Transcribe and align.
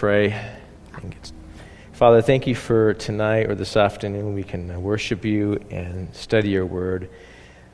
pray. 0.00 0.34
Father, 1.92 2.22
thank 2.22 2.46
you 2.46 2.54
for 2.54 2.94
tonight 2.94 3.50
or 3.50 3.54
this 3.54 3.76
afternoon. 3.76 4.32
We 4.32 4.44
can 4.44 4.82
worship 4.82 5.26
you 5.26 5.62
and 5.70 6.14
study 6.14 6.48
your 6.48 6.64
word. 6.64 7.10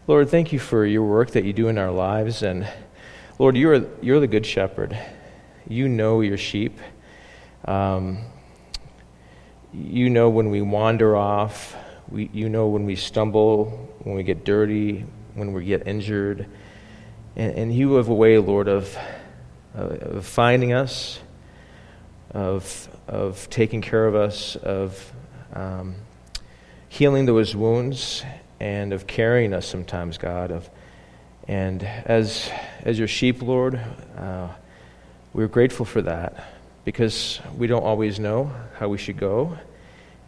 Lord, 0.08 0.28
thank 0.28 0.52
you 0.52 0.58
for 0.58 0.84
your 0.84 1.04
work 1.04 1.30
that 1.30 1.44
you 1.44 1.52
do 1.52 1.68
in 1.68 1.78
our 1.78 1.92
lives. 1.92 2.42
And 2.42 2.66
Lord, 3.38 3.56
you're, 3.56 3.86
you're 4.02 4.18
the 4.18 4.26
good 4.26 4.44
shepherd. 4.44 4.98
You 5.68 5.88
know 5.88 6.20
your 6.20 6.36
sheep. 6.36 6.80
Um, 7.64 8.18
you 9.72 10.11
know 10.11 10.29
when 10.29 10.50
we 10.50 10.62
wander 10.62 11.14
off. 11.16 11.77
We, 12.08 12.29
you 12.32 12.48
know 12.48 12.66
when 12.66 12.86
we 12.86 12.96
stumble, 12.96 13.66
when 14.02 14.16
we 14.16 14.24
get 14.24 14.45
dirty, 14.45 15.06
when 15.34 15.52
we 15.52 15.64
get 15.64 15.86
injured. 15.86 16.48
And, 17.36 17.52
and 17.56 17.72
you 17.72 17.95
have 17.95 18.08
a 18.08 18.14
way, 18.14 18.36
Lord, 18.38 18.66
of, 18.66 18.98
of 19.74 20.27
finding 20.27 20.72
us, 20.72 21.20
of 22.30 22.88
of 23.08 23.48
taking 23.50 23.80
care 23.80 24.06
of 24.06 24.14
us, 24.14 24.56
of 24.56 25.12
um, 25.52 25.95
healing 26.88 27.27
those 27.27 27.55
wounds, 27.55 28.24
and 28.60 28.92
of 28.92 29.06
carrying 29.06 29.52
us 29.52 29.66
sometimes, 29.66 30.18
God. 30.18 30.51
Of, 30.51 30.68
and 31.48 31.82
as, 31.84 32.51
as 32.82 32.98
your 32.98 33.09
sheep, 33.09 33.42
Lord, 33.42 33.80
uh, 34.16 34.48
we're 35.32 35.46
grateful 35.46 35.84
for 35.84 36.02
that 36.02 36.52
because 36.84 37.41
we 37.56 37.66
don't 37.66 37.84
always 37.84 38.18
know 38.18 38.52
how 38.79 38.88
we 38.88 38.98
should 38.98 39.18
go. 39.18 39.56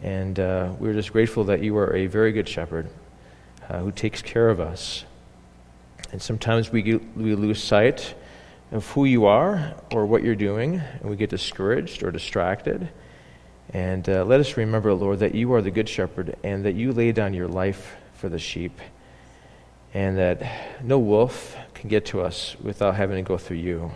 And 0.01 0.39
uh, 0.39 0.73
we're 0.79 0.93
just 0.93 1.11
grateful 1.11 1.45
that 1.45 1.61
you 1.61 1.77
are 1.77 1.93
a 1.93 2.07
very 2.07 2.31
good 2.31 2.47
shepherd 2.47 2.89
uh, 3.67 3.79
who 3.79 3.91
takes 3.91 4.21
care 4.21 4.49
of 4.49 4.59
us. 4.61 5.03
And 6.11 6.21
sometimes 6.21 6.71
we, 6.71 6.95
we 7.15 7.35
lose 7.35 7.61
sight 7.61 8.15
of 8.71 8.87
who 8.91 9.05
you 9.05 9.25
are 9.25 9.75
or 9.91 10.05
what 10.05 10.23
you're 10.23 10.35
doing, 10.35 10.75
and 11.01 11.09
we 11.09 11.15
get 11.15 11.29
discouraged 11.29 12.03
or 12.03 12.11
distracted. 12.11 12.89
And 13.71 14.07
uh, 14.09 14.25
let 14.25 14.39
us 14.39 14.57
remember, 14.57 14.93
Lord, 14.93 15.19
that 15.19 15.35
you 15.35 15.53
are 15.53 15.61
the 15.61 15.71
good 15.71 15.89
shepherd 15.89 16.35
and 16.43 16.65
that 16.65 16.75
you 16.75 16.91
lay 16.91 17.11
down 17.11 17.33
your 17.33 17.47
life 17.47 17.95
for 18.13 18.29
the 18.29 18.39
sheep, 18.39 18.79
and 19.93 20.17
that 20.17 20.83
no 20.83 20.99
wolf 20.99 21.55
can 21.73 21.89
get 21.89 22.05
to 22.07 22.21
us 22.21 22.55
without 22.61 22.95
having 22.95 23.23
to 23.23 23.27
go 23.27 23.37
through 23.37 23.57
you. 23.57 23.91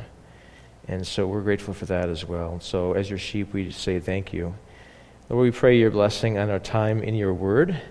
And 0.87 1.05
so 1.05 1.27
we're 1.27 1.41
grateful 1.41 1.73
for 1.73 1.85
that 1.85 2.09
as 2.09 2.25
well. 2.25 2.59
So, 2.59 2.93
as 2.93 3.09
your 3.09 3.19
sheep, 3.19 3.53
we 3.53 3.71
say 3.71 3.99
thank 3.99 4.33
you. 4.33 4.55
Lord, 5.29 5.43
we 5.43 5.51
pray 5.51 5.77
your 5.77 5.91
blessing 5.91 6.37
on 6.37 6.49
our 6.49 6.59
time 6.59 7.01
in 7.01 7.15
your 7.15 7.33
word. 7.33 7.81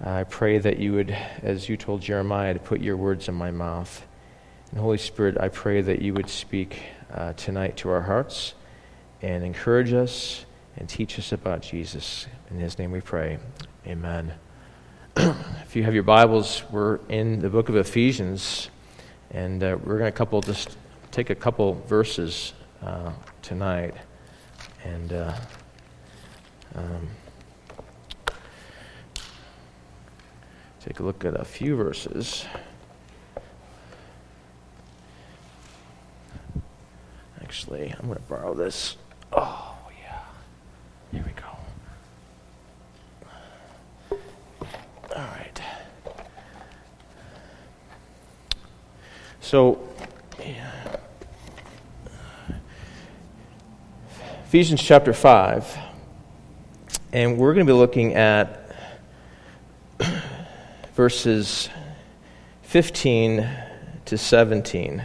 I 0.00 0.24
pray 0.24 0.58
that 0.58 0.78
you 0.78 0.92
would, 0.94 1.10
as 1.42 1.68
you 1.68 1.76
told 1.76 2.00
Jeremiah, 2.00 2.54
to 2.54 2.60
put 2.60 2.80
your 2.80 2.96
words 2.96 3.28
in 3.28 3.34
my 3.34 3.50
mouth. 3.50 4.06
And 4.72 4.80
Holy 4.80 4.96
Spirit, 4.96 5.36
I 5.38 5.48
pray 5.48 5.82
that 5.82 6.00
you 6.00 6.14
would 6.14 6.30
speak 6.30 6.80
uh, 7.12 7.34
tonight 7.34 7.76
to 7.76 7.90
our 7.90 8.00
hearts 8.00 8.54
and 9.20 9.44
encourage 9.44 9.92
us 9.92 10.46
and 10.78 10.88
teach 10.88 11.18
us 11.18 11.30
about 11.30 11.60
Jesus. 11.60 12.26
In 12.50 12.58
his 12.58 12.78
name 12.78 12.90
we 12.90 13.02
pray. 13.02 13.38
Amen. 13.86 14.32
if 15.16 15.76
you 15.76 15.82
have 15.82 15.92
your 15.92 16.04
Bibles, 16.04 16.62
we're 16.70 17.00
in 17.10 17.40
the 17.40 17.50
book 17.50 17.68
of 17.68 17.76
Ephesians, 17.76 18.70
and 19.30 19.62
uh, 19.62 19.76
we're 19.84 19.98
going 19.98 20.10
to 20.10 20.16
couple 20.16 20.40
just 20.40 20.78
take 21.10 21.28
a 21.28 21.34
couple 21.34 21.74
verses 21.86 22.54
uh, 22.82 23.12
tonight 23.42 23.94
and 24.84 25.12
uh, 25.12 25.36
um, 26.76 27.08
take 30.82 31.00
a 31.00 31.02
look 31.02 31.26
at 31.26 31.38
a 31.38 31.44
few 31.44 31.76
verses. 31.76 32.46
Actually. 37.52 37.94
I'm 37.98 38.06
going 38.06 38.16
to 38.16 38.22
borrow 38.22 38.54
this. 38.54 38.96
Oh, 39.30 39.76
yeah. 40.00 40.22
Here 41.12 41.22
we 41.22 41.32
go. 41.32 41.42
All 45.14 45.22
right. 45.22 45.60
So, 49.42 49.86
yeah. 50.40 50.96
Ephesians 54.46 54.82
chapter 54.82 55.12
5. 55.12 55.76
And 57.12 57.36
we're 57.36 57.52
going 57.52 57.66
to 57.66 57.70
be 57.70 57.76
looking 57.76 58.14
at 58.14 58.74
verses 60.94 61.68
15 62.62 63.46
to 64.06 64.16
17. 64.16 65.02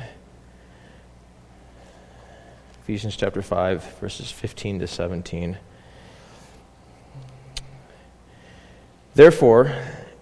Ephesians 2.87 3.17
chapter 3.17 3.41
5, 3.41 3.99
verses 3.99 4.31
15 4.31 4.79
to 4.79 4.87
17. 4.87 5.57
Therefore, 9.13 9.75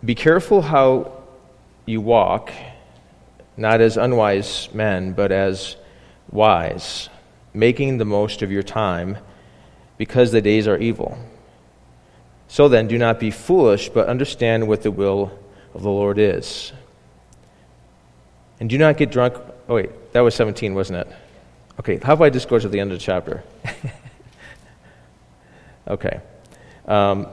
be 0.03 0.15
careful 0.15 0.63
how 0.63 1.11
you 1.85 2.01
walk, 2.01 2.51
not 3.55 3.81
as 3.81 3.97
unwise 3.97 4.67
men, 4.73 5.13
but 5.13 5.31
as 5.31 5.75
wise, 6.31 7.07
making 7.53 7.99
the 7.99 8.05
most 8.05 8.41
of 8.41 8.51
your 8.51 8.63
time, 8.63 9.19
because 9.99 10.31
the 10.31 10.41
days 10.41 10.67
are 10.67 10.79
evil. 10.79 11.19
So 12.47 12.67
then, 12.67 12.87
do 12.87 12.97
not 12.97 13.19
be 13.19 13.29
foolish, 13.29 13.89
but 13.89 14.07
understand 14.07 14.67
what 14.67 14.81
the 14.81 14.89
will 14.89 15.37
of 15.75 15.83
the 15.83 15.91
Lord 15.91 16.17
is. 16.17 16.73
And 18.59 18.67
do 18.67 18.79
not 18.79 18.97
get 18.97 19.11
drunk. 19.11 19.35
Oh, 19.69 19.75
wait, 19.75 20.13
that 20.13 20.21
was 20.21 20.33
17, 20.33 20.73
wasn't 20.73 21.07
it? 21.07 21.15
Okay, 21.79 21.97
how 21.97 22.13
about 22.13 22.25
I 22.25 22.29
just 22.29 22.47
go 22.47 22.57
to 22.57 22.69
the 22.69 22.79
end 22.79 22.91
of 22.91 22.99
the 22.99 23.03
chapter? 23.03 23.43
okay. 25.87 26.21
Um, 26.87 27.27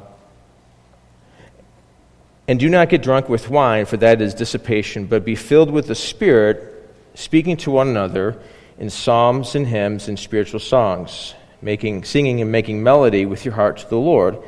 and 2.49 2.59
do 2.59 2.69
not 2.69 2.89
get 2.89 3.03
drunk 3.03 3.29
with 3.29 3.49
wine, 3.49 3.87
for 3.87 3.97
that 3.99 4.21
is 4.21 4.35
dissipation, 4.35 5.07
but 5.07 5.25
be 5.25 5.37
filled 5.37 5.71
with 5.71 5.87
the 5.87 5.95
Spirit, 5.95 6.93
speaking 7.15 7.57
to 7.59 7.71
one 7.71 7.89
another 7.89 8.41
in 8.79 8.91
psalms 8.91 9.55
and 9.55 9.67
hymns 9.67 10.09
and 10.09 10.19
spiritual 10.19 10.59
songs, 10.59 11.35
making, 11.61 12.03
singing 12.03 12.41
and 12.41 12.51
making 12.51 12.83
melody 12.83 13.27
with 13.27 13.45
your 13.45 13.55
heart 13.55 13.79
to 13.79 13.89
the 13.89 13.97
Lord, 13.97 14.39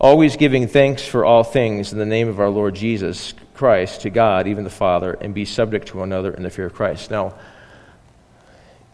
always 0.00 0.36
giving 0.36 0.66
thanks 0.66 1.06
for 1.06 1.24
all 1.24 1.44
things 1.44 1.92
in 1.92 1.98
the 1.98 2.06
name 2.06 2.28
of 2.28 2.40
our 2.40 2.50
Lord 2.50 2.74
Jesus 2.74 3.32
Christ 3.54 4.00
to 4.00 4.10
God, 4.10 4.48
even 4.48 4.64
the 4.64 4.70
Father, 4.70 5.12
and 5.20 5.32
be 5.32 5.44
subject 5.44 5.88
to 5.88 5.98
one 5.98 6.08
another 6.08 6.34
in 6.34 6.42
the 6.42 6.50
fear 6.50 6.66
of 6.66 6.74
Christ. 6.74 7.12
Now, 7.12 7.34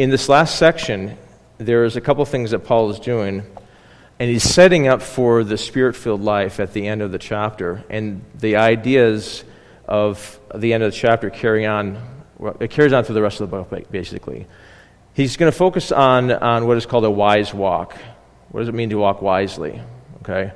in 0.00 0.08
this 0.08 0.30
last 0.30 0.56
section, 0.56 1.14
there's 1.58 1.94
a 1.94 2.00
couple 2.00 2.24
things 2.24 2.52
that 2.52 2.60
Paul 2.60 2.88
is 2.88 2.98
doing, 2.98 3.42
and 4.18 4.30
he's 4.30 4.42
setting 4.42 4.88
up 4.88 5.02
for 5.02 5.44
the 5.44 5.58
spirit 5.58 5.94
filled 5.94 6.22
life 6.22 6.58
at 6.58 6.72
the 6.72 6.86
end 6.86 7.02
of 7.02 7.12
the 7.12 7.18
chapter. 7.18 7.84
And 7.90 8.24
the 8.34 8.56
ideas 8.56 9.44
of 9.84 10.40
the 10.54 10.72
end 10.72 10.82
of 10.82 10.90
the 10.90 10.96
chapter 10.96 11.28
carry 11.28 11.66
on, 11.66 12.02
it 12.60 12.70
carries 12.70 12.94
on 12.94 13.04
through 13.04 13.16
the 13.16 13.20
rest 13.20 13.42
of 13.42 13.50
the 13.50 13.54
book, 13.58 13.90
basically. 13.90 14.46
He's 15.12 15.36
going 15.36 15.52
to 15.52 15.58
focus 15.58 15.92
on, 15.92 16.32
on 16.32 16.66
what 16.66 16.78
is 16.78 16.86
called 16.86 17.04
a 17.04 17.10
wise 17.10 17.52
walk. 17.52 17.94
What 18.52 18.60
does 18.60 18.70
it 18.70 18.74
mean 18.74 18.88
to 18.88 18.96
walk 18.96 19.20
wisely? 19.20 19.82
Okay? 20.22 20.50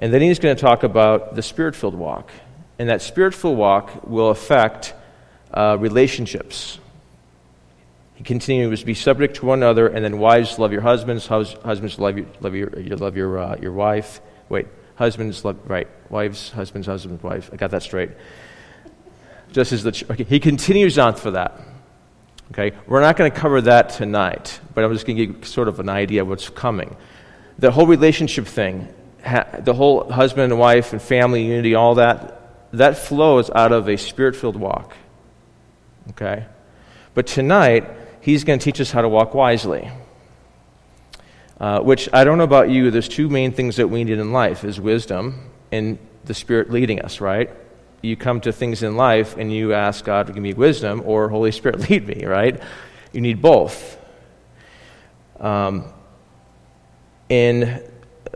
And 0.00 0.12
then 0.12 0.20
he's 0.20 0.40
going 0.40 0.56
to 0.56 0.60
talk 0.60 0.82
about 0.82 1.36
the 1.36 1.42
spirit 1.42 1.76
filled 1.76 1.94
walk. 1.94 2.32
And 2.80 2.88
that 2.88 3.02
spirit 3.02 3.34
filled 3.34 3.56
walk 3.56 4.08
will 4.08 4.30
affect 4.30 4.94
uh, 5.54 5.76
relationships. 5.78 6.80
Continues, 8.24 8.80
to 8.80 8.86
be 8.86 8.94
subject 8.94 9.36
to 9.36 9.46
one 9.46 9.60
another, 9.60 9.88
and 9.88 10.04
then 10.04 10.18
wives 10.18 10.58
love 10.58 10.72
your 10.72 10.82
husbands, 10.82 11.26
hus- 11.26 11.56
husbands 11.64 11.98
love 11.98 12.18
your, 12.18 12.26
love 12.40 12.54
your, 12.54 12.78
you 12.78 12.94
love 12.96 13.16
your, 13.16 13.38
uh, 13.38 13.56
your 13.60 13.72
wife. 13.72 14.20
Wait, 14.50 14.66
husbands 14.96 15.42
love, 15.42 15.58
right, 15.68 15.88
wives, 16.10 16.50
husbands, 16.50 16.86
husbands, 16.86 17.22
wives. 17.22 17.48
I 17.50 17.56
got 17.56 17.70
that 17.70 17.82
straight. 17.82 18.10
Just 19.52 19.72
as 19.72 19.82
the, 19.82 19.92
ch- 19.92 20.08
okay, 20.10 20.24
he 20.24 20.38
continues 20.38 20.98
on 20.98 21.14
for 21.14 21.30
that. 21.30 21.60
Okay, 22.52 22.76
we're 22.86 23.00
not 23.00 23.16
going 23.16 23.30
to 23.30 23.36
cover 23.36 23.62
that 23.62 23.90
tonight, 23.90 24.60
but 24.74 24.84
I'm 24.84 24.92
just 24.92 25.06
going 25.06 25.16
to 25.16 25.26
give 25.26 25.36
you 25.36 25.44
sort 25.44 25.68
of 25.68 25.80
an 25.80 25.88
idea 25.88 26.22
of 26.22 26.28
what's 26.28 26.50
coming. 26.50 26.96
The 27.58 27.70
whole 27.70 27.86
relationship 27.86 28.46
thing, 28.46 28.92
ha- 29.24 29.46
the 29.60 29.72
whole 29.72 30.10
husband 30.10 30.52
and 30.52 30.60
wife 30.60 30.92
and 30.92 31.00
family 31.00 31.46
unity, 31.46 31.74
all 31.74 31.94
that, 31.94 32.68
that 32.72 32.98
flows 32.98 33.50
out 33.50 33.72
of 33.72 33.88
a 33.88 33.96
spirit 33.96 34.36
filled 34.36 34.56
walk. 34.56 34.96
Okay? 36.10 36.44
But 37.14 37.26
tonight, 37.26 37.84
he's 38.20 38.44
going 38.44 38.58
to 38.58 38.64
teach 38.64 38.80
us 38.80 38.90
how 38.90 39.02
to 39.02 39.08
walk 39.08 39.34
wisely. 39.34 39.90
Uh, 41.58 41.80
which 41.80 42.08
I 42.12 42.24
don't 42.24 42.38
know 42.38 42.44
about 42.44 42.70
you, 42.70 42.90
there's 42.90 43.08
two 43.08 43.28
main 43.28 43.52
things 43.52 43.76
that 43.76 43.88
we 43.88 44.02
need 44.04 44.18
in 44.18 44.32
life 44.32 44.64
is 44.64 44.80
wisdom 44.80 45.50
and 45.70 45.98
the 46.24 46.32
Spirit 46.32 46.70
leading 46.70 47.02
us, 47.02 47.20
right? 47.20 47.50
You 48.00 48.16
come 48.16 48.40
to 48.42 48.52
things 48.52 48.82
in 48.82 48.96
life 48.96 49.36
and 49.36 49.52
you 49.52 49.74
ask 49.74 50.04
God 50.04 50.26
to 50.28 50.32
give 50.32 50.42
me 50.42 50.54
wisdom 50.54 51.02
or 51.04 51.28
Holy 51.28 51.52
Spirit 51.52 51.80
lead 51.90 52.06
me, 52.06 52.24
right? 52.24 52.62
You 53.12 53.20
need 53.20 53.42
both. 53.42 53.98
Um, 55.38 55.92
in 57.28 57.82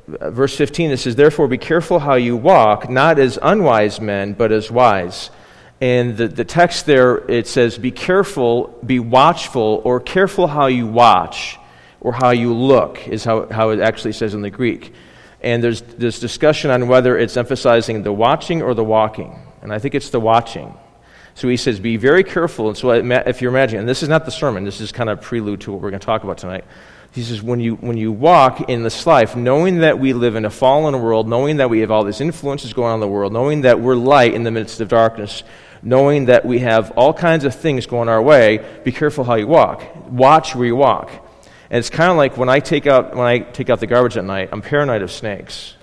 verse 0.07 0.55
15, 0.57 0.91
it 0.91 0.99
says, 0.99 1.17
Therefore 1.17 1.49
be 1.49 1.59
careful 1.59 2.01
how 2.01 2.15
you 2.15 2.37
walk, 2.37 2.91
not 2.91 3.19
as 3.19 3.39
unwise 3.41 4.01
men, 4.01 4.35
but 4.35 4.53
as 4.53 4.71
wise 4.71 5.31
and 5.81 6.17
the, 6.17 6.29
the 6.29 6.45
text 6.45 6.87
there, 6.87 7.19
it 7.31 7.47
says, 7.47 7.79
Be 7.79 7.91
careful, 7.91 8.79
be 8.85 9.01
watchful, 9.01 9.83
or 9.85 10.01
careful 10.01 10.47
how 10.47 10.67
you 10.67 10.87
watch, 10.87 11.59
or 12.01 12.13
how 12.13 12.31
you 12.31 12.55
look, 12.55 13.09
is 13.09 13.25
how, 13.25 13.47
how 13.47 13.71
it 13.71 13.81
actually 13.81 14.13
says 14.13 14.35
in 14.35 14.43
the 14.43 14.51
Greek. 14.51 14.93
And 15.41 15.63
there's 15.63 15.83
this 15.83 16.21
discussion 16.21 16.71
on 16.71 16.89
whether 16.89 17.19
it's 17.19 17.37
emphasizing 17.37 18.03
the 18.03 18.13
watching 18.13 18.63
or 18.63 18.73
the 18.75 18.85
walking. 18.85 19.39
And 19.63 19.73
I 19.73 19.79
think 19.79 19.95
it's 19.95 20.11
the 20.11 20.21
watching. 20.21 20.75
So 21.35 21.49
he 21.49 21.57
says, 21.57 21.81
be 21.81 21.97
very 21.97 22.23
careful. 22.23 22.69
And 22.69 22.77
so 22.77 22.91
if 22.93 23.43
you're 23.43 23.51
imagining, 23.51 23.81
and 23.81 23.89
this 23.89 24.03
is 24.03 24.09
not 24.09 24.25
the 24.25 24.31
sermon, 24.31 24.65
this 24.65 24.81
is 24.81 24.93
kind 24.93 25.11
of 25.11 25.21
prelude 25.21 25.63
to 25.63 25.73
what 25.73 25.81
we're 25.81 25.91
going 25.91 26.01
to 26.01 26.07
talk 26.07 26.23
about 26.23 26.39
tonight. 26.39 26.65
He 27.13 27.23
says, 27.23 27.43
when 27.43 27.61
you, 27.61 27.77
when 27.77 27.97
you 27.97 28.11
walk 28.11 28.69
in 28.69 28.83
this 28.83 29.07
life, 29.07 29.37
knowing 29.37 29.79
that 29.79 29.99
we 29.99 30.13
live 30.13 30.35
in 30.35 30.45
a 30.45 30.51
fallen 30.51 31.01
world, 31.01 31.29
knowing 31.29 31.59
that 31.59 31.71
we 31.71 31.81
have 31.81 31.91
all 31.91 32.03
these 32.03 32.21
influences 32.21 32.73
going 32.73 32.89
on 32.89 32.95
in 32.95 33.01
the 33.01 33.09
world, 33.09 33.33
knowing 33.33 33.63
that 33.63 33.81
we're 33.81 33.95
light 33.95 34.35
in 34.35 34.43
the 34.43 34.51
midst 34.51 34.81
of 34.81 34.89
darkness, 34.89 35.45
knowing 35.83 36.25
that 36.27 36.45
we 36.45 36.61
have 36.61 36.91
all 36.93 37.13
kinds 37.13 37.45
of 37.45 37.55
things 37.55 37.87
going 37.87 38.09
our 38.09 38.23
way, 38.23 38.65
be 38.85 38.91
careful 38.91 39.23
how 39.23 39.35
you 39.35 39.47
walk. 39.47 39.85
Watch 40.11 40.57
where 40.57 40.67
you 40.67 40.77
walk. 40.77 41.11
And 41.71 41.79
it's 41.79 41.91
kind 41.91 42.11
of 42.11 42.17
like 42.17 42.37
when 42.37 42.49
I 42.49 42.61
take 42.61 42.87
out 42.87 43.15
when 43.15 43.27
I 43.27 43.39
take 43.39 43.71
out 43.71 43.81
the 43.81 43.87
garbage 43.87 44.17
at 44.17 44.25
night, 44.25 44.51
I'm 44.53 44.63
paranoid 44.63 45.03
of 45.03 45.11
snakes. 45.11 45.75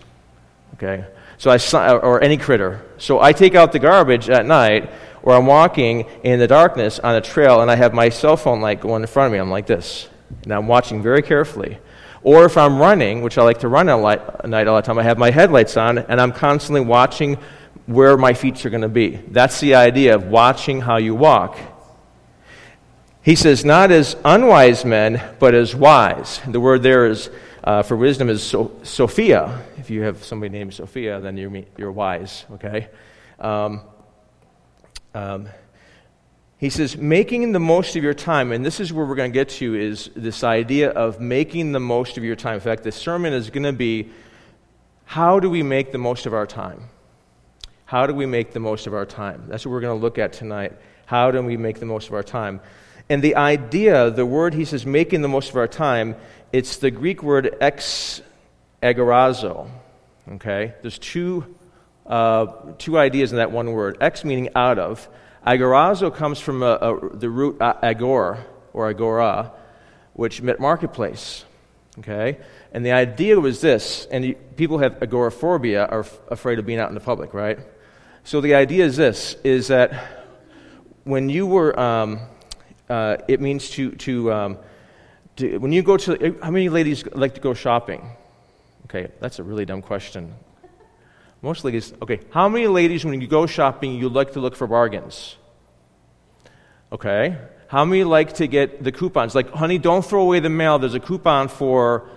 Okay? 0.75 1.06
So 1.38 1.51
I 1.51 1.98
or 1.98 2.21
any 2.21 2.38
critter. 2.38 2.86
So 2.98 3.19
I 3.19 3.33
take 3.33 3.56
out 3.56 3.71
the 3.71 3.80
garbage 3.80 4.30
at 4.30 4.45
night 4.45 4.89
or 5.24 5.34
I'm 5.34 5.46
walking 5.46 6.06
in 6.24 6.40
the 6.40 6.48
darkness 6.48 7.00
on 7.00 7.16
a 7.16 7.22
trail 7.22 7.62
and 7.62 7.70
I 7.70 7.76
have 7.76 7.94
my 7.94 8.10
cell 8.10 8.38
phone 8.38 8.62
light 8.62 8.82
going 8.82 9.02
in 9.02 9.08
front 9.08 9.28
of 9.28 9.34
me. 9.34 9.40
I'm 9.40 9.50
like 9.50 9.68
this. 9.68 10.10
And 10.44 10.54
I'm 10.54 10.68
watching 10.68 11.02
very 11.02 11.22
carefully. 11.22 11.78
Or 12.24 12.46
if 12.46 12.58
I'm 12.58 12.80
running, 12.80 13.22
which 13.22 13.38
I 13.38 13.44
like 13.44 13.60
to 13.60 13.68
run 13.68 13.90
at 13.90 14.48
night 14.48 14.68
all 14.68 14.76
the 14.76 14.82
time, 14.82 15.00
I 15.00 15.04
have 15.04 15.18
my 15.18 15.32
headlights 15.32 15.78
on 15.78 15.98
and 15.98 16.22
I'm 16.22 16.32
constantly 16.32 16.82
watching 16.82 17.38
where 17.88 18.18
my 18.18 18.34
feet 18.34 18.66
are 18.66 18.70
going 18.70 18.82
to 18.82 18.90
be. 18.90 19.20
That's 19.28 19.60
the 19.60 19.76
idea 19.76 20.16
of 20.16 20.28
watching 20.28 20.82
how 20.82 20.98
you 20.98 21.16
walk. 21.16 21.58
He 23.24 23.36
says, 23.36 23.64
not 23.64 23.92
as 23.92 24.16
unwise 24.26 24.84
men, 24.84 25.22
but 25.40 25.54
as 25.54 25.76
wise. 25.76 26.42
The 26.48 26.60
word 26.60 26.82
there 26.82 27.06
is 27.06 27.30
uh, 27.64 27.84
for 27.84 27.96
wisdom 27.96 28.30
is 28.30 28.42
so, 28.42 28.72
Sophia. 28.82 29.64
If 29.78 29.90
you 29.90 30.02
have 30.02 30.24
somebody 30.24 30.50
named 30.50 30.74
Sophia, 30.74 31.20
then 31.20 31.38
you're, 31.38 31.64
you're 31.78 31.92
wise, 31.92 32.46
okay? 32.54 32.88
Um, 33.40 33.82
um, 35.13 35.50
he 36.58 36.69
says, 36.69 36.96
making 36.96 37.52
the 37.54 37.60
most 37.60 37.96
of 37.96 38.04
your 38.04 38.13
time, 38.13 38.52
and 38.52 38.66
this 38.66 38.80
is 38.80 38.94
where 38.94 39.06
we're 39.06 39.16
going 39.16 39.31
to 39.31 39.34
get 39.34 39.50
to, 39.50 39.75
is 39.75 40.12
this 40.16 40.44
idea 40.44 40.92
of 40.92 41.19
making 41.19 41.72
the 41.72 41.80
most 41.80 42.18
of 42.18 42.24
your 42.24 42.36
time. 42.36 42.56
In 42.56 42.60
fact, 42.60 42.84
the 42.84 42.92
sermon 42.92 43.34
is 43.34 43.50
going 43.50 43.63
to 43.63 43.74
be 43.74 44.10
how 45.06 45.40
do 45.40 45.50
we 45.50 45.63
make 45.63 45.92
the 45.92 45.98
most 45.98 46.25
of 46.25 46.34
our 46.34 46.46
time? 46.46 46.88
How 47.86 48.08
do 48.08 48.13
we 48.13 48.25
make 48.25 48.54
the 48.54 48.60
most 48.60 48.88
of 48.88 48.94
our 48.94 49.06
time? 49.06 49.46
That's 49.50 49.66
what 49.66 49.74
we're 49.74 49.81
going 49.81 49.98
to 49.98 50.02
look 50.02 50.18
at 50.18 50.31
tonight. 50.31 50.74
How 51.06 51.31
do 51.31 51.42
we 51.42 51.58
make 51.58 51.80
the 51.80 51.86
most 51.86 52.08
of 52.08 52.13
our 52.13 52.24
time? 52.24 52.62
And 53.10 53.22
the 53.22 53.36
idea, 53.36 54.10
the 54.10 54.25
word 54.25 54.54
he 54.54 54.63
says, 54.63 54.86
making 54.86 55.22
the 55.22 55.28
most 55.28 55.50
of 55.50 55.58
our 55.58 55.68
time, 55.68 56.16
it's 56.54 56.78
the 56.78 56.92
Greek 56.92 57.22
word 57.22 57.58
ex 57.60 58.22
agorazo. 58.81 59.69
Okay? 60.34 60.74
There's 60.81 60.98
two, 60.98 61.56
uh, 62.06 62.48
two 62.77 62.98
ideas 62.98 63.31
in 63.31 63.38
that 63.38 63.51
one 63.51 63.71
word. 63.71 63.98
Ex 64.01 64.24
meaning 64.24 64.50
out 64.56 64.80
of. 64.80 65.07
Agorazo 65.45 66.13
comes 66.13 66.39
from 66.39 66.62
a, 66.62 66.74
a, 66.74 67.18
the 67.18 67.30
root 67.30 67.57
agor, 67.59 68.44
or 68.74 68.89
agora, 68.89 69.51
which 70.13 70.42
meant 70.42 70.59
marketplace. 70.59 71.45
Okay? 72.00 72.38
And 72.71 72.86
the 72.86 72.92
idea 72.92 73.39
was 73.39 73.59
this, 73.59 74.07
and 74.12 74.36
people 74.56 74.77
have 74.80 75.01
agoraphobia, 75.01 75.86
are 75.86 76.01
f- 76.01 76.19
afraid 76.30 76.59
of 76.59 76.65
being 76.65 76.80
out 76.80 76.89
in 76.89 76.95
the 76.95 77.01
public, 77.01 77.33
right? 77.33 77.59
So 78.24 78.39
the 78.39 78.56
idea 78.56 78.86
is 78.86 78.95
this, 78.95 79.36
is 79.44 79.68
that 79.68 80.27
when 81.03 81.27
you 81.30 81.48
were 81.48 81.77
um, 81.77 82.19
uh, 82.92 83.18
it 83.30 83.39
means 83.39 83.69
to, 83.69 83.92
to, 83.92 84.33
um, 84.33 84.57
to, 85.38 85.57
when 85.59 85.71
you 85.71 85.81
go 85.81 85.95
to, 85.95 86.38
how 86.44 86.51
many 86.51 86.68
ladies 86.68 87.06
like 87.13 87.36
to 87.36 87.42
go 87.42 87.53
shopping? 87.53 88.12
Okay, 88.86 89.09
that's 89.21 89.39
a 89.39 89.44
really 89.44 89.65
dumb 89.65 89.81
question. 89.81 90.36
Most 91.42 91.64
ladies, 91.64 91.94
okay, 92.02 92.20
how 92.30 92.48
many 92.48 92.68
ladies, 92.68 93.04
when 93.04 93.20
you 93.20 93.28
go 93.28 93.48
shopping, 93.48 93.96
you 93.96 94.10
like 94.10 94.34
to 94.34 94.40
look 94.40 94.56
for 94.56 94.68
bargains? 94.68 95.38
Okay, 96.92 97.38
how 97.68 97.84
many 97.84 98.04
like 98.04 98.34
to 98.34 98.48
get 98.48 98.84
the 98.84 98.92
coupons? 98.92 99.34
Like, 99.34 99.50
honey, 99.50 99.80
don't 99.80 100.06
throw 100.06 100.22
away 100.22 100.40
the 100.40 100.50
mail. 100.50 100.78
There's 100.78 100.94
a 100.94 101.00
coupon 101.00 101.48
for 101.48 102.10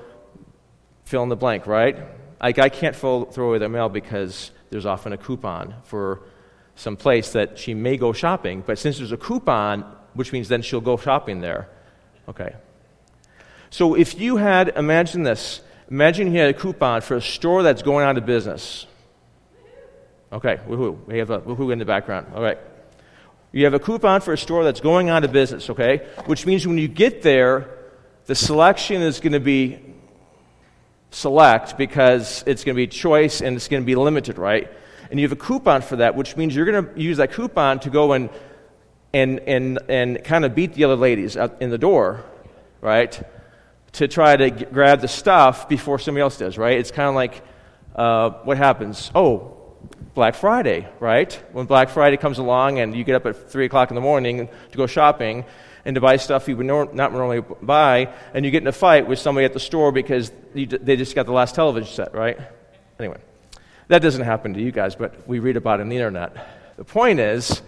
fill 1.04 1.22
in 1.22 1.28
the 1.30 1.36
blank, 1.36 1.66
right? 1.66 1.96
Like, 2.42 2.58
I 2.58 2.68
can't 2.68 2.94
throw, 2.94 3.24
throw 3.24 3.48
away 3.48 3.58
the 3.58 3.68
mail 3.68 3.88
because 3.88 4.50
there's 4.70 4.84
often 4.84 5.12
a 5.12 5.16
coupon 5.16 5.74
for 5.84 6.20
some 6.74 6.96
place 6.96 7.32
that 7.32 7.58
she 7.58 7.72
may 7.72 7.96
go 7.96 8.12
shopping. 8.12 8.62
But 8.66 8.78
since 8.78 8.98
there's 8.98 9.12
a 9.12 9.16
coupon, 9.16 9.82
which 10.14 10.32
means 10.32 10.48
then 10.48 10.60
she'll 10.60 10.80
go 10.80 10.96
shopping 10.96 11.40
there. 11.40 11.68
Okay. 12.28 12.54
So 13.70 13.94
if 13.94 14.20
you 14.20 14.36
had, 14.36 14.70
imagine 14.76 15.22
this, 15.22 15.60
imagine 15.90 16.32
you 16.32 16.38
had 16.40 16.50
a 16.50 16.58
coupon 16.58 17.00
for 17.00 17.16
a 17.16 17.22
store 17.22 17.62
that's 17.62 17.82
going 17.82 18.04
out 18.04 18.18
of 18.18 18.26
business. 18.26 18.86
Okay, 20.34 20.58
woohoo. 20.66 21.06
We 21.06 21.18
have 21.18 21.30
a 21.30 21.40
woohoo 21.40 21.72
in 21.72 21.78
the 21.78 21.84
background. 21.84 22.26
All 22.34 22.42
right. 22.42 22.58
You 23.52 23.66
have 23.66 23.74
a 23.74 23.78
coupon 23.78 24.20
for 24.20 24.32
a 24.32 24.38
store 24.38 24.64
that's 24.64 24.80
going 24.80 25.08
out 25.08 25.22
of 25.22 25.30
business, 25.30 25.70
okay? 25.70 26.08
Which 26.26 26.44
means 26.44 26.66
when 26.66 26.76
you 26.76 26.88
get 26.88 27.22
there, 27.22 27.70
the 28.26 28.34
selection 28.34 29.00
is 29.00 29.20
going 29.20 29.34
to 29.34 29.40
be 29.40 29.78
select 31.12 31.78
because 31.78 32.42
it's 32.48 32.64
going 32.64 32.74
to 32.74 32.82
be 32.82 32.88
choice 32.88 33.42
and 33.42 33.54
it's 33.54 33.68
going 33.68 33.84
to 33.84 33.86
be 33.86 33.94
limited, 33.94 34.36
right? 34.36 34.68
And 35.08 35.20
you 35.20 35.24
have 35.24 35.38
a 35.38 35.40
coupon 35.40 35.82
for 35.82 35.96
that, 35.96 36.16
which 36.16 36.36
means 36.36 36.56
you're 36.56 36.66
going 36.66 36.84
to 36.84 37.00
use 37.00 37.18
that 37.18 37.32
coupon 37.32 37.78
to 37.80 37.90
go 37.90 38.12
and 38.12 38.28
and, 39.12 39.38
and, 39.46 39.78
and 39.88 40.24
kind 40.24 40.44
of 40.44 40.56
beat 40.56 40.74
the 40.74 40.82
other 40.82 40.96
ladies 40.96 41.36
in 41.36 41.70
the 41.70 41.78
door, 41.78 42.24
right? 42.80 43.22
To 43.92 44.08
try 44.08 44.36
to 44.36 44.50
grab 44.50 45.00
the 45.00 45.06
stuff 45.06 45.68
before 45.68 46.00
somebody 46.00 46.22
else 46.22 46.36
does, 46.36 46.58
right? 46.58 46.76
It's 46.76 46.90
kind 46.90 47.08
of 47.08 47.14
like 47.14 47.40
uh, 47.94 48.30
what 48.42 48.56
happens? 48.56 49.12
Oh, 49.14 49.63
Black 50.14 50.36
Friday, 50.36 50.88
right? 51.00 51.32
When 51.52 51.66
Black 51.66 51.88
Friday 51.90 52.16
comes 52.16 52.38
along 52.38 52.78
and 52.78 52.94
you 52.94 53.02
get 53.02 53.16
up 53.16 53.26
at 53.26 53.50
3 53.50 53.66
o'clock 53.66 53.90
in 53.90 53.96
the 53.96 54.00
morning 54.00 54.48
to 54.70 54.76
go 54.76 54.86
shopping 54.86 55.44
and 55.84 55.96
to 55.96 56.00
buy 56.00 56.16
stuff 56.16 56.48
you 56.48 56.56
would 56.56 56.66
nor- 56.66 56.88
not 56.92 57.12
normally 57.12 57.42
buy, 57.60 58.12
and 58.32 58.44
you 58.44 58.50
get 58.50 58.62
in 58.62 58.66
a 58.68 58.72
fight 58.72 59.06
with 59.06 59.18
somebody 59.18 59.44
at 59.44 59.52
the 59.52 59.60
store 59.60 59.92
because 59.92 60.30
d- 60.54 60.64
they 60.66 60.96
just 60.96 61.14
got 61.14 61.26
the 61.26 61.32
last 61.32 61.54
television 61.54 61.92
set, 61.92 62.14
right? 62.14 62.38
Anyway, 62.98 63.18
that 63.88 64.00
doesn't 64.00 64.22
happen 64.22 64.54
to 64.54 64.60
you 64.62 64.72
guys, 64.72 64.94
but 64.94 65.28
we 65.28 65.40
read 65.40 65.56
about 65.56 65.80
it 65.80 65.82
on 65.82 65.88
the 65.88 65.96
internet. 65.96 66.46
The 66.76 66.84
point 66.84 67.18
is, 67.18 67.60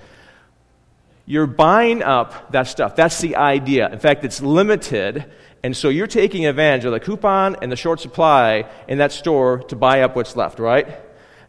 you're 1.26 1.48
buying 1.48 2.02
up 2.02 2.52
that 2.52 2.68
stuff. 2.68 2.96
That's 2.96 3.20
the 3.20 3.36
idea. 3.36 3.90
In 3.92 3.98
fact, 3.98 4.24
it's 4.24 4.40
limited. 4.40 5.26
And 5.62 5.76
so 5.76 5.88
you're 5.88 6.06
taking 6.06 6.46
advantage 6.46 6.84
of 6.84 6.92
the 6.92 7.00
coupon 7.00 7.56
and 7.60 7.70
the 7.70 7.76
short 7.76 8.00
supply 8.00 8.70
in 8.86 8.98
that 8.98 9.10
store 9.10 9.58
to 9.64 9.76
buy 9.76 10.02
up 10.02 10.14
what's 10.14 10.36
left, 10.36 10.60
right? 10.60 10.86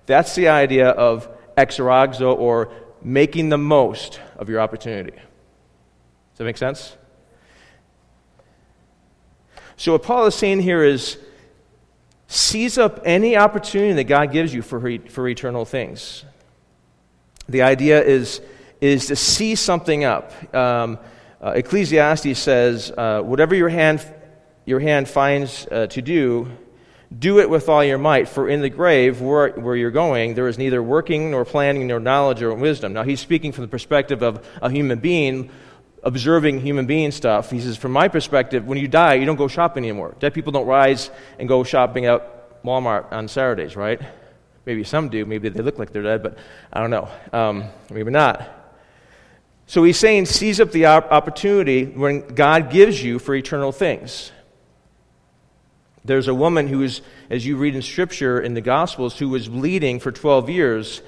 That's 0.07 0.33
the 0.33 0.47
idea 0.47 0.89
of 0.89 1.29
exorazo 1.55 2.35
or 2.35 2.71
making 3.03 3.49
the 3.49 3.57
most 3.57 4.19
of 4.37 4.49
your 4.49 4.59
opportunity. 4.59 5.11
Does 5.11 6.37
that 6.37 6.43
make 6.45 6.57
sense? 6.57 6.97
So, 9.75 9.91
what 9.91 10.01
Paul 10.01 10.25
is 10.25 10.33
saying 10.33 10.61
here 10.61 10.83
is 10.83 11.19
seize 12.27 12.79
up 12.79 13.01
any 13.05 13.37
opportunity 13.37 13.93
that 13.93 14.05
God 14.05 14.31
gives 14.31 14.51
you 14.53 14.63
for, 14.63 14.99
for 15.09 15.27
eternal 15.27 15.65
things. 15.65 16.25
The 17.47 17.61
idea 17.61 18.03
is 18.03 18.41
is 18.81 19.07
to 19.07 19.15
see 19.15 19.55
something 19.55 20.03
up. 20.03 20.31
Um, 20.55 20.99
uh, 21.41 21.53
Ecclesiastes 21.55 22.37
says, 22.37 22.91
uh, 22.91 23.21
whatever 23.21 23.55
your 23.55 23.69
hand, 23.69 24.05
your 24.65 24.79
hand 24.79 25.07
finds 25.07 25.67
uh, 25.67 25.87
to 25.87 26.01
do, 26.01 26.47
do 27.17 27.39
it 27.39 27.49
with 27.49 27.69
all 27.69 27.83
your 27.83 27.97
might, 27.97 28.27
for 28.27 28.49
in 28.49 28.61
the 28.61 28.69
grave 28.69 29.21
where, 29.21 29.49
where 29.51 29.75
you're 29.75 29.91
going, 29.91 30.33
there 30.33 30.47
is 30.47 30.57
neither 30.57 30.83
working 30.83 31.31
nor 31.31 31.45
planning 31.45 31.87
nor 31.87 31.99
knowledge 31.99 32.41
or 32.41 32.53
wisdom. 32.53 32.93
Now, 32.93 33.03
he's 33.03 33.19
speaking 33.19 33.51
from 33.51 33.63
the 33.63 33.69
perspective 33.69 34.21
of 34.21 34.45
a 34.61 34.69
human 34.69 34.99
being 34.99 35.49
observing 36.03 36.61
human 36.61 36.85
being 36.85 37.11
stuff. 37.11 37.51
He 37.51 37.59
says, 37.59 37.75
from 37.77 37.91
my 37.91 38.07
perspective, 38.07 38.65
when 38.65 38.77
you 38.77 38.87
die, 38.87 39.15
you 39.15 39.25
don't 39.25 39.35
go 39.35 39.47
shopping 39.47 39.83
anymore. 39.83 40.15
Dead 40.19 40.33
people 40.33 40.51
don't 40.51 40.67
rise 40.67 41.09
and 41.39 41.47
go 41.49 41.63
shopping 41.63 42.05
at 42.05 42.63
Walmart 42.63 43.11
on 43.11 43.27
Saturdays, 43.27 43.75
right? 43.75 44.01
Maybe 44.65 44.83
some 44.83 45.09
do. 45.09 45.25
Maybe 45.25 45.49
they 45.49 45.61
look 45.61 45.79
like 45.79 45.91
they're 45.91 46.03
dead, 46.03 46.23
but 46.23 46.37
I 46.71 46.81
don't 46.81 46.89
know. 46.89 47.09
Um, 47.33 47.65
maybe 47.89 48.11
not. 48.11 48.47
So 49.65 49.83
he's 49.83 49.97
saying, 49.97 50.27
seize 50.27 50.61
up 50.61 50.71
the 50.71 50.85
opportunity 50.85 51.85
when 51.85 52.27
God 52.27 52.69
gives 52.69 53.03
you 53.03 53.19
for 53.19 53.35
eternal 53.35 53.71
things. 53.71 54.31
There's 56.07 56.27
a 56.27 56.33
woman 56.33 56.67
who 56.67 56.81
is, 56.81 57.01
as 57.29 57.45
you 57.45 57.57
read 57.57 57.75
in 57.75 57.81
Scripture 57.81 58.39
in 58.39 58.53
the 58.53 58.61
Gospels, 58.61 59.17
who 59.17 59.29
was 59.29 59.47
bleeding 59.47 59.99
for 59.99 60.11
12 60.11 60.49
years. 60.49 61.01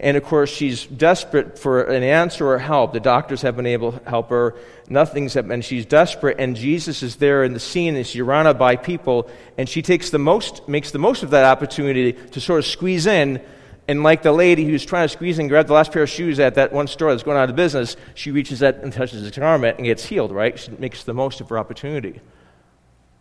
And 0.00 0.16
of 0.16 0.24
course, 0.24 0.50
she's 0.50 0.86
desperate 0.86 1.58
for 1.58 1.82
an 1.82 2.02
answer 2.02 2.48
or 2.48 2.58
help. 2.58 2.92
The 2.92 3.00
doctors 3.00 3.42
have 3.42 3.56
been 3.56 3.66
able 3.66 3.92
to 3.92 4.08
help 4.08 4.30
her. 4.30 4.56
Nothing's 4.88 5.34
happened. 5.34 5.52
And 5.52 5.64
she's 5.64 5.86
desperate. 5.86 6.36
And 6.38 6.56
Jesus 6.56 7.02
is 7.02 7.16
there 7.16 7.44
in 7.44 7.52
the 7.52 7.60
scene, 7.60 7.96
and 7.96 8.06
she's 8.06 8.20
surrounded 8.20 8.54
by 8.54 8.76
people. 8.76 9.28
And 9.58 9.68
she 9.68 9.82
takes 9.82 10.10
the 10.10 10.18
most, 10.18 10.68
makes 10.68 10.90
the 10.90 10.98
most 10.98 11.22
of 11.22 11.30
that 11.30 11.44
opportunity 11.44 12.12
to 12.12 12.40
sort 12.40 12.60
of 12.60 12.66
squeeze 12.66 13.06
in 13.06 13.40
and 13.86 14.02
like 14.02 14.22
the 14.22 14.32
lady 14.32 14.64
who's 14.64 14.84
trying 14.84 15.06
to 15.06 15.12
squeeze 15.12 15.38
and 15.38 15.48
grab 15.48 15.66
the 15.66 15.74
last 15.74 15.92
pair 15.92 16.04
of 16.04 16.08
shoes 16.08 16.40
at 16.40 16.54
that 16.54 16.72
one 16.72 16.86
store 16.86 17.10
that's 17.10 17.22
going 17.22 17.36
out 17.36 17.50
of 17.50 17.56
business, 17.56 17.96
she 18.14 18.30
reaches 18.30 18.62
out 18.62 18.76
and 18.76 18.92
touches 18.92 19.20
his 19.20 19.30
garment 19.30 19.76
and 19.76 19.84
gets 19.84 20.06
healed, 20.06 20.32
right? 20.32 20.58
She 20.58 20.70
makes 20.70 21.04
the 21.04 21.12
most 21.12 21.40
of 21.40 21.50
her 21.50 21.58
opportunity. 21.58 22.20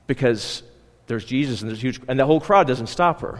because 0.07 0.63
there's 1.07 1.25
Jesus 1.25 1.61
and 1.61 1.69
there's 1.69 1.81
huge, 1.81 1.99
and 2.07 2.19
the 2.19 2.25
whole 2.25 2.39
crowd 2.39 2.67
doesn't 2.67 2.87
stop 2.87 3.21
her. 3.21 3.39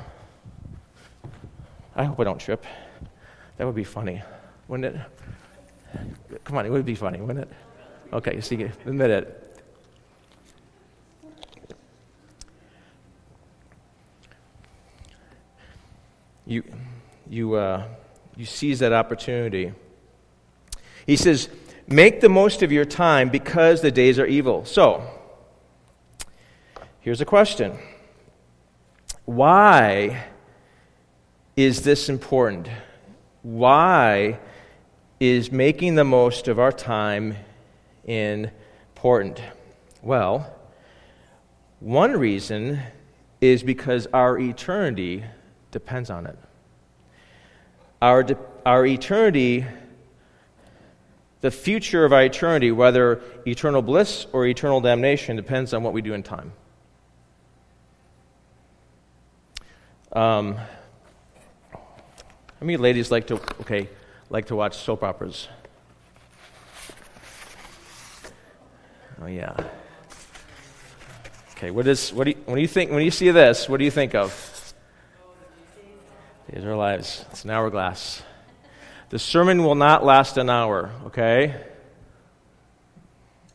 I 1.96 2.04
hope 2.06 2.20
I 2.20 2.24
don't 2.24 2.40
trip. 2.40 2.66
That 3.58 3.66
would 3.66 3.76
be 3.76 3.84
funny, 3.84 4.22
wouldn't 4.68 4.96
it? 4.96 5.02
Come 6.44 6.58
on, 6.58 6.66
it 6.66 6.72
would 6.72 6.86
be 6.86 6.96
funny, 6.96 7.22
wouldn't 7.22 7.48
it? 7.48 7.54
Okay, 8.12 8.36
you 8.36 8.42
see, 8.42 8.62
admit 8.64 9.10
it. 9.10 9.40
You, 16.46 16.64
you, 17.30 17.54
uh, 17.54 17.88
you 18.36 18.46
seize 18.46 18.80
that 18.80 18.92
opportunity. 18.92 19.72
He 21.06 21.16
says, 21.16 21.50
Make 21.88 22.22
the 22.22 22.30
most 22.30 22.64
of 22.64 22.72
your 22.72 22.86
time 22.86 23.30
because 23.30 23.82
the 23.82 23.92
days 23.92 24.18
are 24.18 24.26
evil. 24.26 24.66
So, 24.66 25.04
here's 27.04 27.22
a 27.22 27.26
question 27.26 27.78
Why 29.26 30.26
is 31.56 31.84
this 31.84 32.10
important? 32.10 32.68
Why 33.44 34.40
is 35.20 35.52
making 35.52 35.96
the 35.96 36.04
most 36.04 36.48
of 36.48 36.58
our 36.58 36.72
time 36.72 37.36
important? 38.06 39.42
Well, 40.02 40.52
one 41.80 42.14
reason 42.14 42.80
is 43.42 43.62
because 43.62 44.08
our 44.14 44.40
eternity 44.40 45.26
depends 45.72 46.10
on 46.10 46.26
it. 46.26 46.38
Our, 48.02 48.24
de- 48.24 48.38
our 48.66 48.86
eternity 48.86 49.66
the 51.42 51.52
future 51.52 52.06
of 52.06 52.14
our 52.14 52.24
eternity, 52.24 52.72
whether 52.72 53.22
eternal 53.46 53.82
bliss 53.82 54.28
or 54.32 54.48
eternal 54.48 54.80
damnation, 54.80 55.36
depends 55.36 55.74
on 55.74 55.84
what 55.84 55.92
we 55.92 56.02
do 56.02 56.14
in 56.14 56.24
time. 56.24 56.54
Um, 60.14 60.58
how 61.74 61.80
many 62.62 62.78
ladies 62.78 63.10
like 63.10 63.26
to 63.28 63.36
okay 63.62 63.90
like 64.30 64.46
to 64.48 64.56
watch 64.56 64.78
soap 64.78 65.04
operas? 65.04 65.48
Oh 69.20 69.26
yeah. 69.26 69.56
Okay, 71.54 71.72
what 71.72 71.88
is 71.88 72.14
what 72.14 72.26
do 72.26 72.32
you, 72.32 72.38
when 72.46 72.60
you 72.60 72.68
think 72.68 72.92
when 72.92 73.04
you 73.04 73.10
see 73.10 73.32
this? 73.32 73.68
What 73.68 73.78
do 73.78 73.86
you 73.86 73.92
think 73.92 74.14
of? 74.14 74.74
These 76.52 76.64
are 76.64 76.76
lives. 76.76 77.26
It's 77.32 77.44
an 77.44 77.50
hourglass. 77.50 78.22
The 79.10 79.18
sermon 79.18 79.64
will 79.64 79.76
not 79.76 80.06
last 80.06 80.38
an 80.38 80.50
hour, 80.50 80.92
okay? 81.06 81.56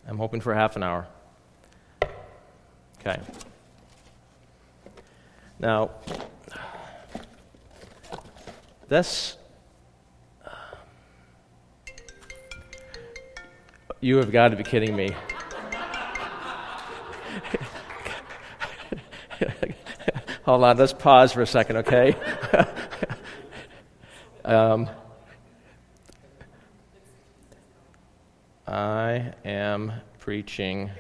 I'm 0.09 0.19
hoping 0.19 0.41
for 0.41 0.55
half 0.55 0.75
an 0.75 0.83
hour. 0.83 1.07
Okay. 3.01 3.21
Now, 5.61 5.91
this. 8.89 9.37
You 14.01 14.17
have 14.19 14.31
got 14.33 14.49
to 14.49 14.57
be 14.57 14.63
kidding 14.63 14.95
me. 14.97 15.11
Hold 20.45 20.65
on, 20.65 20.77
let's 20.79 20.93
pause 20.93 21.33
for 21.33 21.43
a 21.43 21.47
second, 21.47 21.79
okay? 21.79 22.15
um, 24.45 24.89
I 28.67 29.33
am 29.45 29.93
preaching. 30.19 30.91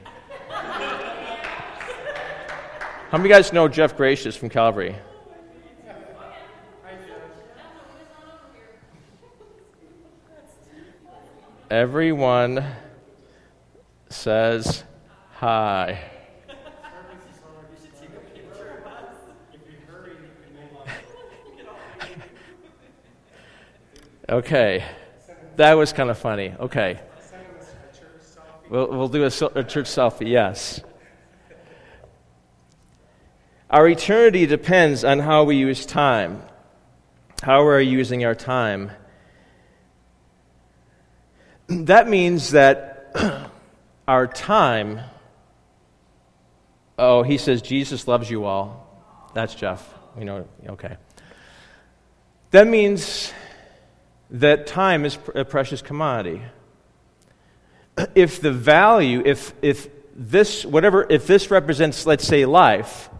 How 3.10 3.16
many 3.16 3.24
of 3.24 3.24
you 3.24 3.30
guys 3.30 3.52
know 3.52 3.68
Jeff 3.68 3.96
Gracious 3.96 4.36
from 4.36 4.50
Calvary? 4.50 4.94
Everyone 11.70 12.64
says 14.08 14.84
hi. 15.34 16.02
okay, 24.30 24.82
that 25.56 25.74
was 25.74 25.92
kind 25.92 26.08
of 26.08 26.16
funny. 26.16 26.54
Okay. 26.58 27.00
We'll, 28.70 28.88
we'll 28.88 29.08
do 29.08 29.24
a, 29.24 29.26
a 29.26 29.64
church 29.64 29.88
selfie, 29.88 30.28
yes. 30.28 30.80
Our 33.68 33.88
eternity 33.88 34.46
depends 34.46 35.04
on 35.04 35.18
how 35.18 35.44
we 35.44 35.56
use 35.56 35.84
time. 35.84 36.42
How 37.42 37.62
we're 37.62 37.80
using 37.80 38.24
our 38.24 38.34
time. 38.34 38.92
That 41.68 42.08
means 42.08 42.50
that 42.52 43.50
our 44.08 44.26
time. 44.26 45.00
Oh, 46.98 47.22
he 47.22 47.38
says 47.38 47.62
Jesus 47.62 48.08
loves 48.08 48.30
you 48.30 48.44
all. 48.44 49.30
That's 49.34 49.54
Jeff. 49.54 49.86
You 50.18 50.24
know, 50.24 50.48
okay. 50.66 50.96
That 52.50 52.66
means 52.66 53.32
that 54.30 54.66
time 54.66 55.04
is 55.04 55.18
a 55.34 55.44
precious 55.44 55.82
commodity 55.82 56.42
if 58.14 58.40
the 58.40 58.52
value, 58.52 59.22
if, 59.24 59.52
if 59.60 59.88
this, 60.14 60.64
whatever, 60.64 61.06
if 61.08 61.26
this 61.26 61.50
represents, 61.50 62.06
let's 62.06 62.26
say, 62.26 62.46
life, 62.46 63.10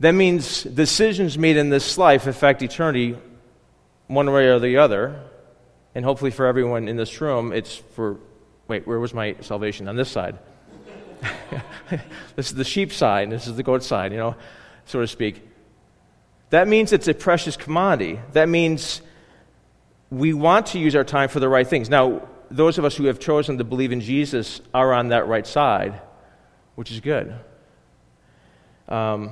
that 0.00 0.12
means 0.12 0.62
decisions 0.62 1.36
made 1.36 1.56
in 1.56 1.70
this 1.70 1.98
life 1.98 2.26
affect 2.26 2.62
eternity 2.62 3.18
one 4.06 4.30
way 4.30 4.48
or 4.48 4.58
the 4.58 4.76
other. 4.76 5.20
And 5.94 6.04
hopefully, 6.04 6.30
for 6.30 6.46
everyone 6.46 6.88
in 6.88 6.96
this 6.96 7.20
room, 7.20 7.52
it's 7.52 7.76
for, 7.76 8.18
wait, 8.66 8.86
where 8.86 8.98
was 8.98 9.14
my 9.14 9.36
salvation? 9.40 9.88
On 9.88 9.96
this 9.96 10.10
side. 10.10 10.38
this 12.36 12.48
is 12.48 12.54
the 12.54 12.64
sheep 12.64 12.92
side, 12.92 13.30
this 13.30 13.46
is 13.46 13.56
the 13.56 13.62
goat 13.62 13.82
side, 13.82 14.12
you 14.12 14.18
know, 14.18 14.34
so 14.84 15.00
to 15.00 15.06
speak. 15.06 15.46
That 16.50 16.68
means 16.68 16.92
it's 16.92 17.08
a 17.08 17.14
precious 17.14 17.56
commodity. 17.56 18.20
That 18.32 18.48
means 18.48 19.02
we 20.10 20.34
want 20.34 20.66
to 20.66 20.78
use 20.78 20.94
our 20.94 21.04
time 21.04 21.28
for 21.28 21.40
the 21.40 21.48
right 21.48 21.66
things. 21.66 21.88
Now, 21.88 22.28
those 22.50 22.78
of 22.78 22.84
us 22.84 22.96
who 22.96 23.04
have 23.04 23.18
chosen 23.18 23.58
to 23.58 23.64
believe 23.64 23.90
in 23.90 24.00
Jesus 24.00 24.60
are 24.72 24.92
on 24.92 25.08
that 25.08 25.26
right 25.26 25.46
side, 25.46 26.00
which 26.74 26.90
is 26.90 27.00
good. 27.00 27.34
Um, 28.88 29.30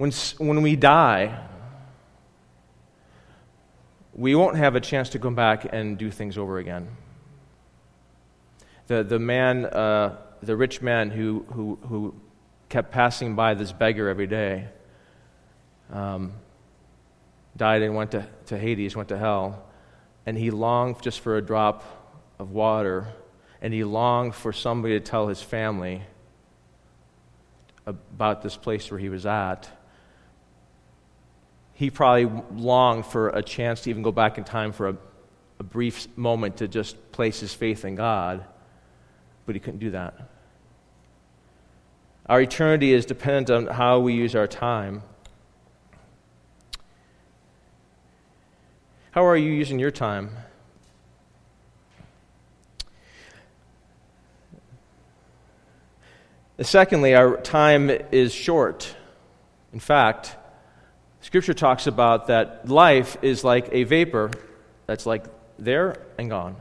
when, 0.00 0.12
when 0.38 0.62
we 0.62 0.76
die, 0.76 1.38
we 4.14 4.34
won't 4.34 4.56
have 4.56 4.74
a 4.74 4.80
chance 4.80 5.10
to 5.10 5.18
come 5.18 5.34
back 5.34 5.66
and 5.70 5.98
do 5.98 6.10
things 6.10 6.38
over 6.38 6.56
again. 6.56 6.88
The, 8.86 9.04
the 9.04 9.18
man, 9.18 9.66
uh, 9.66 10.16
the 10.42 10.56
rich 10.56 10.80
man 10.80 11.10
who, 11.10 11.44
who, 11.50 11.78
who 11.82 12.14
kept 12.70 12.92
passing 12.92 13.34
by 13.34 13.52
this 13.52 13.72
beggar 13.72 14.08
every 14.08 14.26
day. 14.26 14.68
Um, 15.92 16.32
died 17.58 17.82
and 17.82 17.94
went 17.94 18.12
to, 18.12 18.26
to 18.46 18.56
Hades, 18.56 18.96
went 18.96 19.10
to 19.10 19.18
hell. 19.18 19.66
And 20.24 20.34
he 20.34 20.50
longed 20.50 21.02
just 21.02 21.20
for 21.20 21.36
a 21.36 21.42
drop 21.42 21.84
of 22.38 22.52
water. 22.52 23.06
And 23.60 23.74
he 23.74 23.84
longed 23.84 24.34
for 24.34 24.54
somebody 24.54 24.98
to 24.98 25.04
tell 25.04 25.28
his 25.28 25.42
family 25.42 26.00
about 27.84 28.40
this 28.40 28.56
place 28.56 28.90
where 28.90 28.98
he 28.98 29.10
was 29.10 29.26
at. 29.26 29.70
He 31.80 31.88
probably 31.88 32.30
longed 32.56 33.06
for 33.06 33.30
a 33.30 33.42
chance 33.42 33.80
to 33.80 33.90
even 33.90 34.02
go 34.02 34.12
back 34.12 34.36
in 34.36 34.44
time 34.44 34.72
for 34.72 34.90
a, 34.90 34.96
a 35.58 35.62
brief 35.62 36.14
moment 36.14 36.58
to 36.58 36.68
just 36.68 37.10
place 37.10 37.40
his 37.40 37.54
faith 37.54 37.86
in 37.86 37.94
God, 37.94 38.44
but 39.46 39.54
he 39.54 39.60
couldn't 39.60 39.80
do 39.80 39.92
that. 39.92 40.28
Our 42.26 42.42
eternity 42.42 42.92
is 42.92 43.06
dependent 43.06 43.68
on 43.70 43.74
how 43.74 43.98
we 43.98 44.12
use 44.12 44.34
our 44.34 44.46
time. 44.46 45.02
How 49.12 49.24
are 49.24 49.34
you 49.34 49.50
using 49.50 49.78
your 49.78 49.90
time? 49.90 50.32
Secondly, 56.60 57.14
our 57.14 57.38
time 57.38 57.88
is 58.12 58.34
short. 58.34 58.94
In 59.72 59.80
fact, 59.80 60.36
Scripture 61.22 61.54
talks 61.54 61.86
about 61.86 62.28
that 62.28 62.68
life 62.68 63.16
is 63.22 63.44
like 63.44 63.68
a 63.72 63.84
vapor 63.84 64.30
that's 64.86 65.06
like 65.06 65.24
there 65.58 65.96
and 66.18 66.30
gone. 66.30 66.56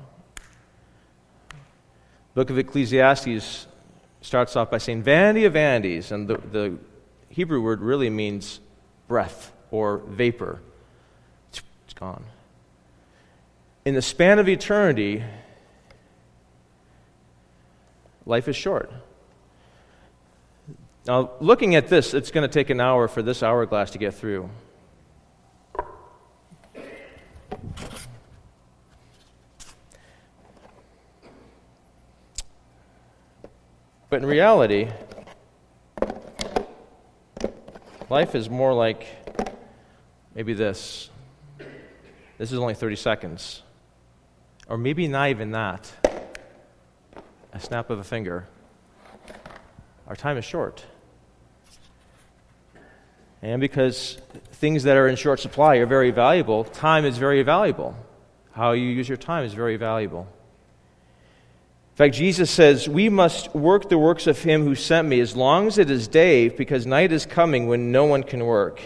Book 2.36 2.50
of 2.50 2.58
Ecclesiastes 2.58 3.68
starts 4.22 4.56
off 4.56 4.70
by 4.70 4.78
saying 4.78 5.04
vanity 5.04 5.46
of 5.46 5.54
vanities, 5.54 6.12
and 6.12 6.28
the, 6.28 6.38
the 6.38 6.78
Hebrew 7.30 7.62
word 7.62 7.82
really 7.82 8.10
means 8.10 8.60
breath 9.08 9.52
or 9.72 10.00
vapor. 10.00 10.60
It's, 11.50 11.62
it's 11.86 11.94
gone. 11.94 12.24
in 13.86 13.96
the 13.96 14.02
span 14.02 14.40
of 14.40 14.48
eternity, 14.48 15.24
life 18.26 18.48
is 18.48 18.56
short. 18.56 18.92
Now, 21.10 21.32
looking 21.40 21.74
at 21.74 21.88
this, 21.88 22.14
it's 22.14 22.30
going 22.30 22.48
to 22.48 22.54
take 22.54 22.70
an 22.70 22.80
hour 22.80 23.08
for 23.08 23.24
this 23.24 23.42
hourglass 23.42 23.90
to 23.90 23.98
get 23.98 24.14
through. 24.14 24.48
But 34.12 34.22
in 34.22 34.26
reality, 34.28 34.90
life 38.08 38.36
is 38.36 38.48
more 38.48 38.76
like 38.76 39.08
maybe 40.36 40.54
this. 40.54 41.10
This 42.38 42.52
is 42.52 42.60
only 42.60 42.76
30 42.76 42.96
seconds. 42.96 43.64
Or 44.68 44.78
maybe 44.78 45.08
not 45.08 45.32
even 45.32 45.54
that. 45.54 45.92
A 47.52 47.60
snap 47.60 47.90
of 47.90 47.98
a 47.98 48.04
finger. 48.04 48.48
Our 50.08 50.16
time 50.16 50.38
is 50.38 50.46
short. 50.46 50.86
And 53.42 53.62
because 53.62 54.18
things 54.54 54.84
that 54.84 54.98
are 54.98 55.08
in 55.08 55.16
short 55.16 55.40
supply 55.40 55.76
are 55.78 55.86
very 55.86 56.12
valuable, 56.12 56.66
time 56.66 57.06
is 57.06 57.18
very 57.18 57.44
valuable. 57.44 57.96
How 58.52 58.74
you 58.74 58.88
use 58.88 59.08
your 59.08 59.18
time 59.18 59.46
is 59.46 59.54
very 59.54 59.78
valuable. 59.78 60.28
In 61.92 61.96
fact, 61.96 62.16
Jesus 62.16 62.52
says, 62.52 62.90
We 62.90 63.10
must 63.10 63.56
work 63.56 63.90
the 63.90 63.98
works 63.98 64.28
of 64.28 64.40
him 64.40 64.64
who 64.64 64.76
sent 64.76 65.08
me 65.08 65.20
as 65.20 65.36
long 65.36 65.68
as 65.68 65.78
it 65.78 65.90
is 65.90 66.08
day, 66.08 66.50
because 66.50 66.86
night 66.86 67.12
is 67.12 67.26
coming 67.26 67.68
when 67.68 67.92
no 67.92 68.06
one 68.06 68.24
can 68.24 68.46
work. 68.46 68.82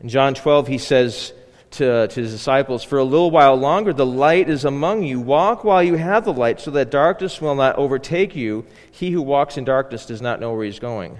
In 0.00 0.08
John 0.08 0.34
12, 0.34 0.66
he 0.68 0.78
says 0.78 1.32
to, 1.72 2.08
to 2.08 2.20
his 2.20 2.32
disciples, 2.32 2.84
For 2.84 2.98
a 2.98 3.04
little 3.04 3.30
while 3.30 3.56
longer 3.56 3.92
the 3.92 4.06
light 4.06 4.48
is 4.48 4.64
among 4.64 5.02
you. 5.04 5.20
Walk 5.20 5.64
while 5.64 5.82
you 5.82 5.94
have 5.94 6.24
the 6.24 6.32
light, 6.32 6.60
so 6.60 6.70
that 6.72 6.90
darkness 6.90 7.40
will 7.40 7.54
not 7.54 7.76
overtake 7.76 8.34
you. 8.34 8.64
He 8.90 9.10
who 9.10 9.22
walks 9.22 9.56
in 9.56 9.64
darkness 9.64 10.06
does 10.06 10.22
not 10.22 10.40
know 10.40 10.52
where 10.52 10.64
he's 10.64 10.78
going. 10.78 11.18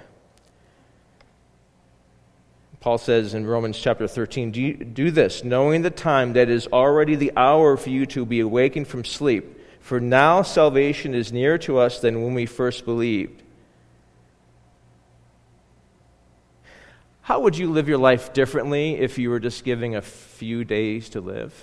Paul 2.85 2.99
says 2.99 3.33
in 3.33 3.47
Romans 3.47 3.79
chapter 3.79 4.07
13, 4.07 4.51
do, 4.51 4.75
do 4.75 5.11
this, 5.11 5.43
knowing 5.43 5.81
the 5.81 5.89
time 5.89 6.35
that 6.35 6.51
is 6.51 6.67
already 6.67 7.15
the 7.15 7.33
hour 7.35 7.79
for 7.79 7.89
you 7.89 8.05
to 8.05 8.27
be 8.27 8.41
awakened 8.41 8.89
from 8.89 9.07
sleep. 9.07 9.59
For 9.81 10.01
now 10.01 10.43
salvation 10.43 11.15
is 11.15 11.33
nearer 11.33 11.57
to 11.61 11.79
us 11.79 12.01
than 12.01 12.23
when 12.23 12.35
we 12.35 12.45
first 12.45 12.85
believed. 12.85 13.43
How 17.23 17.41
would 17.41 17.57
you 17.57 17.73
live 17.73 17.89
your 17.89 17.97
life 17.97 18.35
differently 18.35 18.97
if 18.97 19.17
you 19.17 19.31
were 19.31 19.41
just 19.41 19.65
giving 19.65 19.97
a 19.97 20.03
few 20.03 20.63
days 20.63 21.09
to 21.09 21.23
live? 21.23 21.55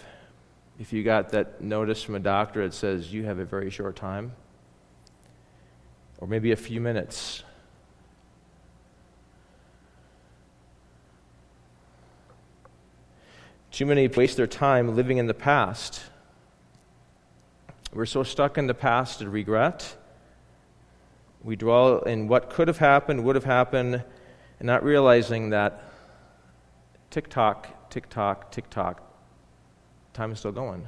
If 0.79 0.91
you 0.91 1.03
got 1.03 1.29
that 1.33 1.61
notice 1.61 2.01
from 2.01 2.15
a 2.15 2.19
doctor 2.19 2.67
that 2.67 2.73
says 2.73 3.13
you 3.13 3.25
have 3.25 3.37
a 3.37 3.45
very 3.45 3.69
short 3.69 3.95
time? 3.95 4.31
Or 6.17 6.27
maybe 6.27 6.51
a 6.51 6.55
few 6.55 6.81
minutes? 6.81 7.43
Too 13.71 13.85
many 13.85 14.07
waste 14.09 14.35
their 14.35 14.47
time 14.47 14.95
living 14.95 15.17
in 15.17 15.27
the 15.27 15.33
past. 15.33 16.01
We're 17.93 18.05
so 18.05 18.21
stuck 18.23 18.57
in 18.57 18.67
the 18.67 18.73
past 18.73 19.21
and 19.21 19.31
regret. 19.31 19.95
We 21.41 21.55
dwell 21.55 21.99
in 21.99 22.27
what 22.27 22.49
could 22.49 22.67
have 22.67 22.79
happened, 22.79 23.23
would 23.23 23.35
have 23.35 23.45
happened, 23.45 24.03
and 24.59 24.67
not 24.67 24.83
realizing 24.83 25.51
that 25.51 25.83
tick 27.09 27.29
tock, 27.29 27.89
tick 27.89 28.09
tock, 28.09 28.51
tick 28.51 28.69
tock, 28.69 29.01
time 30.13 30.33
is 30.33 30.39
still 30.39 30.51
going. 30.51 30.85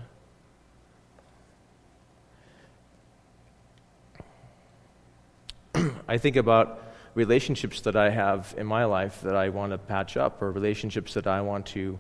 I 6.08 6.18
think 6.18 6.36
about 6.36 6.84
relationships 7.16 7.80
that 7.82 7.96
I 7.96 8.10
have 8.10 8.54
in 8.58 8.68
my 8.68 8.84
life 8.84 9.22
that 9.22 9.38
I 9.38 9.48
want 9.50 9.72
to 9.72 9.78
patch 9.78 10.18
up, 10.18 10.42
or 10.42 10.52
relationships 10.52 11.14
that 11.14 11.28
I 11.28 11.40
want 11.40 11.66
to 11.68 11.98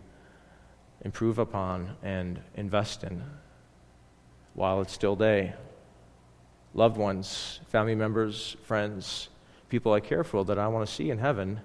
improve 1.04 1.38
upon 1.38 1.96
and 2.02 2.42
invest 2.56 3.04
in 3.04 3.24
while 4.54 4.82
it's 4.82 4.94
still 4.94 5.16
day. 5.16 5.54
Loved 6.74 6.98
ones, 6.98 7.60
family 7.68 7.96
members, 7.96 8.56
friends, 8.64 9.30
people 9.70 9.94
I 9.94 10.00
care 10.00 10.24
for 10.24 10.46
that 10.46 10.58
I 10.58 10.68
want 10.68 10.88
to 10.88 10.94
see 10.94 11.10
in 11.10 11.20
heaven 11.20 11.60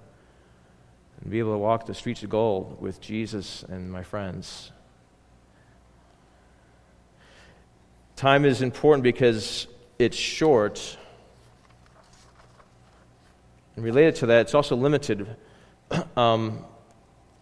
and 1.21 1.31
be 1.31 1.39
able 1.39 1.53
to 1.53 1.57
walk 1.57 1.85
the 1.85 1.93
streets 1.93 2.23
of 2.23 2.29
gold 2.29 2.81
with 2.81 3.01
Jesus 3.01 3.63
and 3.63 3.91
my 3.91 4.03
friends. 4.03 4.71
Time 8.15 8.45
is 8.45 8.61
important 8.61 9.03
because 9.03 9.67
it's 9.97 10.17
short. 10.17 10.97
And 13.75 13.85
related 13.85 14.15
to 14.15 14.25
that, 14.27 14.41
it's 14.41 14.53
also 14.53 14.75
limited. 14.75 15.35
um, 16.17 16.65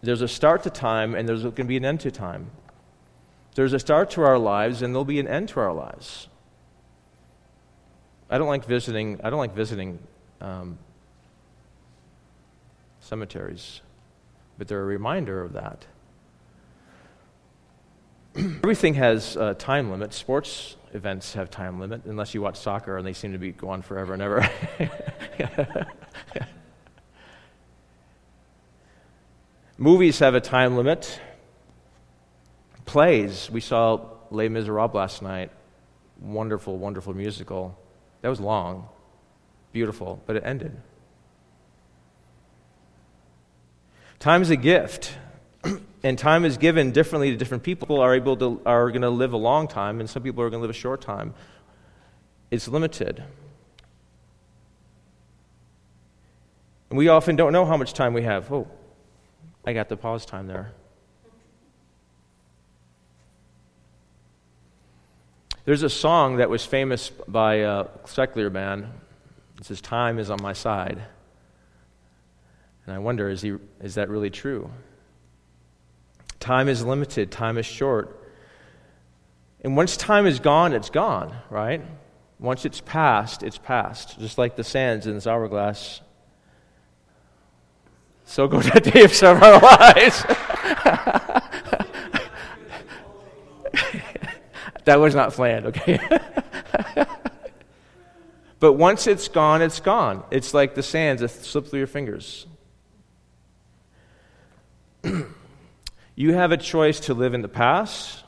there's 0.00 0.22
a 0.22 0.28
start 0.28 0.62
to 0.62 0.70
time, 0.70 1.14
and 1.14 1.28
there's 1.28 1.42
going 1.42 1.54
to 1.54 1.64
be 1.64 1.76
an 1.76 1.84
end 1.84 2.00
to 2.00 2.10
time. 2.10 2.50
There's 3.54 3.72
a 3.72 3.78
start 3.78 4.10
to 4.10 4.22
our 4.22 4.38
lives, 4.38 4.82
and 4.82 4.94
there'll 4.94 5.04
be 5.04 5.18
an 5.18 5.26
end 5.26 5.48
to 5.50 5.60
our 5.60 5.72
lives. 5.72 6.28
I 8.30 8.38
don't 8.38 8.48
like 8.48 8.64
visiting. 8.64 9.20
I 9.24 9.30
don't 9.30 9.38
like 9.38 9.54
visiting 9.54 9.98
um, 10.40 10.78
cemeteries, 13.00 13.80
but 14.58 14.68
they're 14.68 14.82
a 14.82 14.84
reminder 14.84 15.42
of 15.42 15.54
that. 15.54 15.86
Everything 18.36 18.94
has 18.94 19.34
a 19.36 19.54
time 19.54 19.90
limit. 19.90 20.14
Sports 20.14 20.76
events 20.94 21.34
have 21.34 21.50
time 21.50 21.80
limit, 21.80 22.02
unless 22.04 22.34
you 22.34 22.42
watch 22.42 22.56
soccer, 22.56 22.96
and 22.98 23.06
they 23.06 23.12
seem 23.12 23.32
to 23.32 23.38
be 23.38 23.50
go 23.50 23.70
on 23.70 23.82
forever 23.82 24.12
and 24.12 24.22
ever. 24.22 24.48
Movies 29.80 30.18
have 30.18 30.34
a 30.34 30.40
time 30.40 30.76
limit. 30.76 31.20
Plays, 32.84 33.48
we 33.48 33.60
saw 33.60 34.00
Les 34.32 34.48
Miserables 34.48 34.94
last 34.94 35.22
night. 35.22 35.52
Wonderful, 36.20 36.76
wonderful 36.76 37.14
musical. 37.14 37.78
That 38.22 38.28
was 38.28 38.40
long, 38.40 38.88
beautiful, 39.70 40.20
but 40.26 40.34
it 40.34 40.42
ended. 40.44 40.76
Time 44.18 44.42
is 44.42 44.50
a 44.50 44.56
gift, 44.56 45.16
and 46.02 46.18
time 46.18 46.44
is 46.44 46.56
given 46.56 46.90
differently 46.90 47.30
to 47.30 47.36
different 47.36 47.62
people. 47.62 47.86
People 47.86 48.00
are 48.00 48.16
able 48.16 48.36
to 48.38 48.60
are 48.66 48.90
going 48.90 49.02
to 49.02 49.10
live 49.10 49.32
a 49.32 49.36
long 49.36 49.68
time, 49.68 50.00
and 50.00 50.10
some 50.10 50.24
people 50.24 50.42
are 50.42 50.50
going 50.50 50.58
to 50.58 50.62
live 50.62 50.74
a 50.74 50.78
short 50.78 51.00
time. 51.00 51.34
It's 52.50 52.66
limited. 52.66 53.22
And 56.90 56.98
we 56.98 57.06
often 57.06 57.36
don't 57.36 57.52
know 57.52 57.64
how 57.64 57.76
much 57.76 57.92
time 57.92 58.12
we 58.12 58.22
have. 58.22 58.50
Oh, 58.52 58.66
I 59.68 59.74
got 59.74 59.90
the 59.90 59.98
pause 59.98 60.24
time 60.24 60.46
there. 60.46 60.72
There's 65.66 65.82
a 65.82 65.90
song 65.90 66.38
that 66.38 66.48
was 66.48 66.64
famous 66.64 67.10
by 67.10 67.56
a 67.56 67.84
secular 68.06 68.48
band. 68.48 68.86
It 69.58 69.66
says, 69.66 69.82
Time 69.82 70.18
is 70.18 70.30
on 70.30 70.40
my 70.40 70.54
side. 70.54 71.02
And 72.86 72.94
I 72.94 72.98
wonder, 72.98 73.28
is, 73.28 73.42
he, 73.42 73.56
is 73.82 73.96
that 73.96 74.08
really 74.08 74.30
true? 74.30 74.70
Time 76.40 76.70
is 76.70 76.82
limited, 76.82 77.30
time 77.30 77.58
is 77.58 77.66
short. 77.66 78.26
And 79.60 79.76
once 79.76 79.98
time 79.98 80.26
is 80.26 80.40
gone, 80.40 80.72
it's 80.72 80.88
gone, 80.88 81.36
right? 81.50 81.82
Once 82.40 82.64
it's 82.64 82.80
past, 82.80 83.42
it's 83.42 83.58
past. 83.58 84.18
Just 84.18 84.38
like 84.38 84.56
the 84.56 84.64
sands 84.64 85.06
in 85.06 85.12
this 85.12 85.26
hourglass 85.26 86.00
so 88.28 88.46
go 88.46 88.60
that 88.60 88.84
day 88.84 89.04
of 89.04 89.22
our 89.22 89.58
lives. 89.58 90.22
that 94.84 95.00
was 95.00 95.14
not 95.14 95.32
planned, 95.32 95.64
okay? 95.64 95.98
but 98.60 98.74
once 98.74 99.06
it's 99.06 99.28
gone, 99.28 99.62
it's 99.62 99.80
gone. 99.80 100.24
It's 100.30 100.52
like 100.52 100.74
the 100.74 100.82
sands 100.82 101.22
that 101.22 101.30
slip 101.30 101.68
through 101.68 101.78
your 101.78 101.86
fingers. 101.86 102.46
you 106.14 106.34
have 106.34 106.52
a 106.52 106.58
choice 106.58 107.00
to 107.00 107.14
live 107.14 107.32
in 107.32 107.40
the 107.40 107.48
past, 107.48 108.24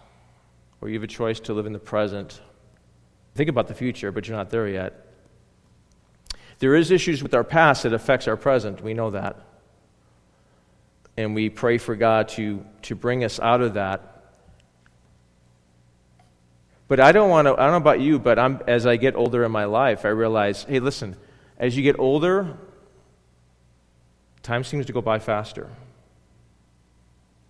or 0.80 0.88
you 0.88 0.94
have 0.94 1.04
a 1.04 1.08
choice 1.08 1.40
to 1.40 1.52
live 1.52 1.66
in 1.66 1.74
the 1.74 1.78
present. 1.78 2.40
Think 3.34 3.50
about 3.50 3.68
the 3.68 3.74
future, 3.74 4.10
but 4.10 4.26
you're 4.26 4.36
not 4.36 4.48
there 4.48 4.66
yet. 4.66 5.08
There 6.58 6.74
is 6.74 6.90
issues 6.90 7.22
with 7.22 7.34
our 7.34 7.44
past 7.44 7.82
that 7.82 7.92
affects 7.92 8.26
our 8.26 8.38
present. 8.38 8.82
We 8.82 8.94
know 8.94 9.10
that 9.10 9.49
and 11.16 11.34
we 11.34 11.50
pray 11.50 11.78
for 11.78 11.96
God 11.96 12.28
to, 12.30 12.64
to 12.82 12.94
bring 12.94 13.24
us 13.24 13.38
out 13.40 13.60
of 13.60 13.74
that. 13.74 14.10
But 16.88 16.98
I 16.98 17.12
don't 17.12 17.30
want 17.30 17.46
to, 17.46 17.52
I 17.52 17.64
don't 17.64 17.70
know 17.70 17.76
about 17.76 18.00
you, 18.00 18.18
but 18.18 18.38
I'm, 18.38 18.60
as 18.66 18.86
I 18.86 18.96
get 18.96 19.14
older 19.14 19.44
in 19.44 19.52
my 19.52 19.64
life, 19.64 20.04
I 20.04 20.08
realize 20.08 20.64
hey, 20.64 20.80
listen, 20.80 21.16
as 21.58 21.76
you 21.76 21.82
get 21.82 21.98
older, 21.98 22.56
time 24.42 24.64
seems 24.64 24.86
to 24.86 24.92
go 24.92 25.00
by 25.00 25.18
faster. 25.18 25.70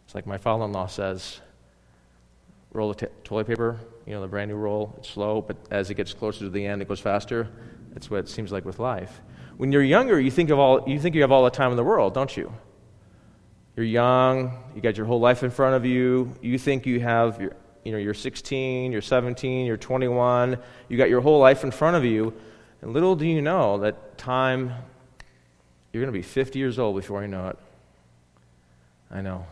It's 0.05 0.15
like 0.15 0.27
my 0.27 0.39
father 0.39 0.65
in 0.65 0.73
law 0.73 0.89
says 0.89 1.41
roll 2.73 2.91
of 2.91 2.97
t- 2.97 3.07
toilet 3.25 3.47
paper, 3.47 3.81
you 4.07 4.13
know, 4.13 4.21
the 4.21 4.29
brand 4.29 4.51
new 4.51 4.57
roll, 4.57 4.95
it's 4.99 5.09
slow, 5.11 5.41
but 5.41 5.57
as 5.71 5.91
it 5.91 5.95
gets 5.95 6.13
closer 6.13 6.41
to 6.41 6.51
the 6.51 6.67
end, 6.67 6.83
it 6.83 6.89
goes 6.89 7.01
faster. 7.01 7.49
That's 7.93 8.11
what 8.11 8.21
it 8.21 8.29
seems 8.29 8.53
like 8.53 8.65
with 8.65 8.79
life. 8.79 9.21
When 9.57 9.73
you're 9.73 9.83
younger, 9.83 10.21
you 10.21 10.31
think, 10.31 10.51
of 10.51 10.59
all, 10.59 10.89
you 10.89 11.01
think 11.01 11.15
you 11.15 11.23
have 11.23 11.33
all 11.33 11.45
the 11.45 11.51
time 11.51 11.71
in 11.71 11.77
the 11.77 11.85
world, 11.85 12.15
don't 12.15 12.37
you? 12.37 12.53
You're 13.81 13.87
young, 13.87 14.59
you 14.75 14.83
got 14.83 14.99
your 14.99 15.07
whole 15.07 15.21
life 15.21 15.43
in 15.43 15.51
front 15.51 15.75
of 15.75 15.87
you, 15.87 16.35
you 16.43 16.59
think 16.59 16.85
you 16.85 17.01
have, 17.01 17.41
your, 17.41 17.53
you 17.83 17.93
know, 17.93 17.97
you're 17.97 18.13
16, 18.13 18.93
you're 18.93 19.01
17, 19.01 19.65
you're 19.65 19.79
21, 19.79 20.59
you 20.91 20.99
got 20.99 21.09
your 21.09 21.23
whole 21.23 21.39
life 21.39 21.65
in 21.65 21.71
front 21.71 21.97
of 21.97 22.05
you, 22.05 22.35
and 22.83 22.93
little 22.93 23.17
do 23.17 23.27
you 23.27 23.41
know 23.41 23.79
that 23.79 24.19
time, 24.19 24.75
you're 25.95 26.03
going 26.03 26.13
to 26.13 26.19
be 26.19 26.21
50 26.21 26.59
years 26.59 26.79
old 26.79 26.95
before 26.95 27.23
you 27.23 27.29
know 27.29 27.49
it. 27.49 27.59
I 29.11 29.23
know. 29.23 29.47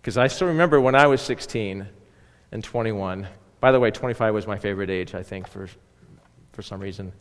Because 0.00 0.18
I 0.18 0.26
still 0.26 0.48
remember 0.48 0.80
when 0.80 0.96
I 0.96 1.06
was 1.06 1.22
16 1.22 1.86
and 2.50 2.64
21. 2.64 3.28
By 3.60 3.70
the 3.70 3.78
way, 3.78 3.92
25 3.92 4.34
was 4.34 4.48
my 4.48 4.58
favorite 4.58 4.90
age, 4.90 5.14
I 5.14 5.22
think, 5.22 5.46
for, 5.46 5.68
for 6.54 6.62
some 6.62 6.80
reason. 6.80 7.12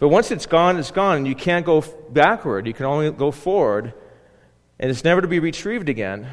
But 0.00 0.08
once 0.08 0.32
it's 0.32 0.46
gone, 0.46 0.76
it's 0.76 0.90
gone, 0.90 1.18
and 1.18 1.28
you 1.28 1.36
can't 1.36 1.64
go 1.64 1.84
backward. 2.10 2.66
You 2.66 2.74
can 2.74 2.86
only 2.86 3.12
go 3.12 3.30
forward, 3.30 3.94
and 4.80 4.90
it's 4.90 5.04
never 5.04 5.20
to 5.20 5.28
be 5.28 5.38
retrieved 5.38 5.90
again. 5.90 6.26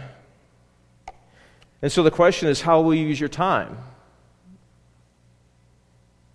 And 1.82 1.92
so 1.92 2.02
the 2.02 2.10
question 2.10 2.48
is 2.48 2.62
how 2.62 2.82
will 2.82 2.96
you 2.96 3.06
use 3.06 3.20
your 3.20 3.30
time? 3.30 3.78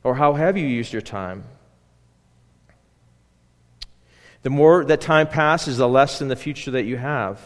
Or 0.05 0.15
how 0.15 0.35
have 0.35 0.57
you 0.59 0.67
used 0.67 0.93
your 0.93 1.03
time? 1.03 1.45
The 4.43 4.51
more 4.51 4.85
that 4.85 5.01
time 5.01 5.27
passes, 5.27 5.79
the 5.79 5.89
less 5.89 6.21
in 6.21 6.29
the 6.29 6.37
future 6.37 6.73
that 6.73 6.85
you 6.85 6.97
have. 6.97 7.41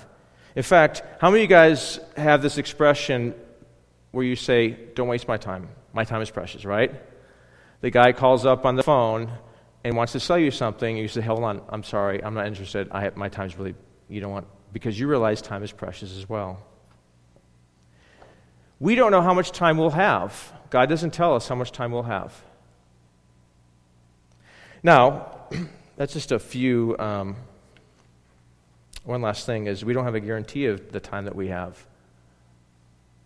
In 0.57 0.63
fact, 0.63 1.03
how 1.21 1.31
many 1.31 1.45
of 1.45 1.51
you 1.51 1.55
guys 1.55 2.01
have 2.17 2.43
this 2.43 2.59
expression 2.59 3.35
where 4.11 4.25
you 4.25 4.35
say, 4.35 4.71
Don't 4.95 5.07
waste 5.07 5.29
my 5.29 5.37
time? 5.37 5.69
My 5.93 6.05
time 6.05 6.23
is 6.23 6.31
precious, 6.31 6.65
right? 6.65 6.93
The 7.83 7.91
guy 7.91 8.13
calls 8.13 8.45
up 8.45 8.65
on 8.65 8.75
the 8.75 8.83
phone 8.83 9.31
and 9.85 9.97
wants 9.97 10.13
to 10.13 10.21
sell 10.21 10.39
you 10.39 10.51
something. 10.51 10.97
You 10.97 11.07
say, 11.07 11.21
Hold 11.21 11.45
on, 11.45 11.63
I'm 11.69 11.85
sorry, 11.85 12.25
I'm 12.25 12.35
not 12.35 12.47
interested. 12.47 12.89
I 12.91 13.03
have, 13.03 13.17
my 13.17 13.29
time's 13.29 13.57
really, 13.57 13.75
you 14.09 14.21
don't 14.21 14.33
want, 14.33 14.47
because 14.77 15.01
you 15.01 15.09
realize 15.09 15.41
time 15.41 15.63
is 15.63 15.73
precious 15.73 16.19
as 16.19 16.29
well. 16.29 16.63
We 18.79 18.95
don't 18.95 19.11
know 19.11 19.23
how 19.23 19.33
much 19.33 19.51
time 19.53 19.79
we'll 19.79 19.89
have. 19.89 20.53
God 20.69 20.91
doesn't 20.91 21.13
tell 21.13 21.35
us 21.35 21.49
how 21.49 21.55
much 21.55 21.73
time 21.73 21.93
we'll 21.93 22.03
have. 22.03 22.39
Now, 24.83 25.47
that's 25.97 26.13
just 26.13 26.31
a 26.31 26.39
few. 26.39 26.95
Um, 26.99 27.37
one 29.05 29.23
last 29.23 29.47
thing 29.47 29.67
is 29.67 29.83
we 29.83 29.95
don't 29.95 30.05
have 30.05 30.15
a 30.15 30.21
guarantee 30.21 30.67
of 30.67 30.93
the 30.93 31.01
time 31.01 31.25
that 31.25 31.35
we 31.35 31.49
have. 31.49 31.83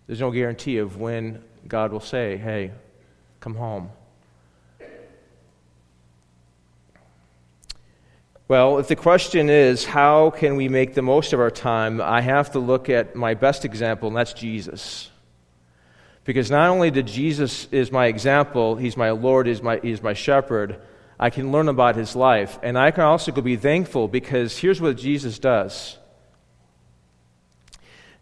There's 0.07 0.21
no 0.21 0.31
guarantee 0.31 0.79
of 0.79 0.99
when 0.99 1.43
God 1.67 1.91
will 1.91 1.99
say, 1.99 2.37
hey, 2.37 2.71
come 3.41 3.57
home. 3.57 3.91
Well, 8.51 8.79
if 8.79 8.89
the 8.89 8.97
question 8.97 9.49
is, 9.49 9.85
how 9.85 10.31
can 10.31 10.57
we 10.57 10.69
make 10.69 10.95
the 10.95 11.03
most 11.03 11.33
of 11.33 11.39
our 11.39 11.53
time, 11.53 12.01
I 12.01 12.21
have 12.21 12.51
to 12.51 12.59
look 12.59 12.89
at 12.89 13.15
my 13.15 13.35
best 13.35 13.65
example, 13.65 14.09
and 14.09 14.17
that's 14.17 14.33
Jesus. 14.33 15.09
Because 16.25 16.51
not 16.51 16.69
only 16.69 16.91
did 16.91 17.07
Jesus 17.07 17.69
is 17.71 17.93
my 17.93 18.07
example, 18.07 18.75
he's 18.75 18.97
my 18.97 19.11
Lord, 19.13 19.47
he's 19.47 19.63
my, 19.63 19.79
he's 19.81 20.03
my 20.03 20.15
shepherd, 20.15 20.81
I 21.17 21.31
can 21.31 21.53
learn 21.53 21.69
about 21.69 21.95
his 21.95 22.17
life. 22.17 22.59
And 22.61 22.77
I 22.77 22.91
can 22.91 23.05
also 23.05 23.31
be 23.31 23.55
thankful 23.55 24.09
because 24.09 24.59
here's 24.59 24.81
what 24.81 24.97
Jesus 24.97 25.39
does. 25.39 25.97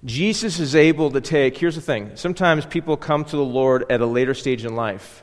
Jesus 0.05 0.61
is 0.61 0.77
able 0.77 1.11
to 1.13 1.23
take, 1.23 1.57
here's 1.57 1.77
the 1.77 1.81
thing. 1.81 2.11
Sometimes 2.17 2.67
people 2.67 2.99
come 2.99 3.25
to 3.25 3.37
the 3.37 3.43
Lord 3.43 3.91
at 3.91 4.03
a 4.03 4.07
later 4.07 4.35
stage 4.35 4.67
in 4.67 4.77
life. 4.77 5.23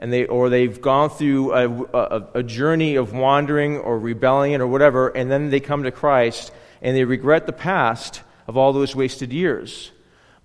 And 0.00 0.12
they, 0.12 0.26
or 0.26 0.48
they've 0.48 0.80
gone 0.80 1.10
through 1.10 1.52
a, 1.52 1.68
a, 1.94 2.28
a 2.34 2.42
journey 2.42 2.96
of 2.96 3.12
wandering 3.12 3.78
or 3.78 3.98
rebellion 3.98 4.60
or 4.60 4.66
whatever, 4.66 5.08
and 5.08 5.30
then 5.30 5.50
they 5.50 5.60
come 5.60 5.84
to 5.84 5.92
Christ 5.92 6.52
and 6.82 6.96
they 6.96 7.04
regret 7.04 7.46
the 7.46 7.52
past 7.52 8.22
of 8.48 8.56
all 8.56 8.72
those 8.72 8.96
wasted 8.96 9.32
years. 9.32 9.92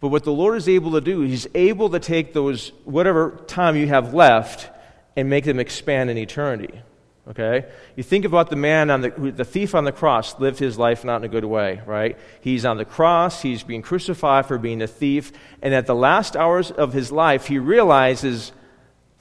But 0.02 0.10
what 0.10 0.26
the 0.26 0.32
Lord 0.32 0.58
is 0.58 0.68
able 0.68 0.92
to 0.92 1.02
do, 1.02 1.22
He's 1.22 1.48
able 1.56 1.90
to 1.90 2.00
take 2.00 2.34
those, 2.34 2.70
whatever 2.84 3.44
time 3.48 3.76
you 3.76 3.88
have 3.88 4.14
left, 4.14 4.70
and 5.16 5.30
make 5.30 5.46
them 5.46 5.60
expand 5.60 6.10
in 6.10 6.18
eternity. 6.18 6.82
Okay? 7.28 7.66
You 7.96 8.04
think 8.04 8.26
about 8.26 8.50
the 8.50 8.56
man 8.56 8.92
on 8.92 9.02
the, 9.02 9.10
the 9.10 9.46
thief 9.46 9.74
on 9.74 9.84
the 9.84 9.92
cross 9.92 10.40
lived 10.40 10.60
his 10.60 10.78
life 10.78 11.04
not 11.04 11.18
in 11.18 11.24
a 11.24 11.28
good 11.28 11.46
way, 11.46 11.82
right? 11.86 12.18
He's 12.42 12.66
on 12.66 12.78
the 12.78 12.86
cross, 12.86 13.42
he's 13.42 13.64
being 13.64 13.82
crucified 13.82 14.46
for 14.46 14.58
being 14.58 14.82
a 14.82 14.88
thief, 14.88 15.32
and 15.62 15.74
at 15.74 15.88
the 15.88 15.96
last 15.96 16.36
hours 16.36 16.70
of 16.70 16.94
his 16.94 17.12
life, 17.12 17.48
he 17.48 17.58
realizes, 17.58 18.52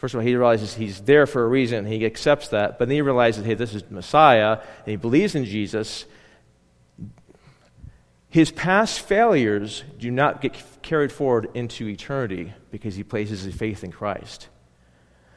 first 0.04 0.12
of 0.12 0.20
all, 0.20 0.26
he 0.26 0.36
realizes 0.36 0.74
he's 0.74 1.00
there 1.00 1.26
for 1.26 1.42
a 1.42 1.48
reason, 1.48 1.86
he 1.86 2.04
accepts 2.04 2.48
that, 2.48 2.78
but 2.78 2.88
then 2.88 2.96
he 2.96 3.00
realizes, 3.00 3.46
hey, 3.46 3.54
this 3.54 3.74
is 3.74 3.90
Messiah, 3.90 4.58
and 4.60 4.86
he 4.86 4.96
believes 4.96 5.34
in 5.34 5.46
Jesus. 5.46 6.04
His 8.28 8.50
past 8.50 9.00
failures 9.00 9.82
do 9.98 10.10
not 10.10 10.42
get 10.42 10.62
carried 10.82 11.10
forward 11.10 11.48
into 11.54 11.88
eternity 11.88 12.52
because 12.70 12.96
he 12.96 13.02
places 13.02 13.44
his 13.44 13.54
faith 13.54 13.82
in 13.82 13.92
Christ. 13.92 14.48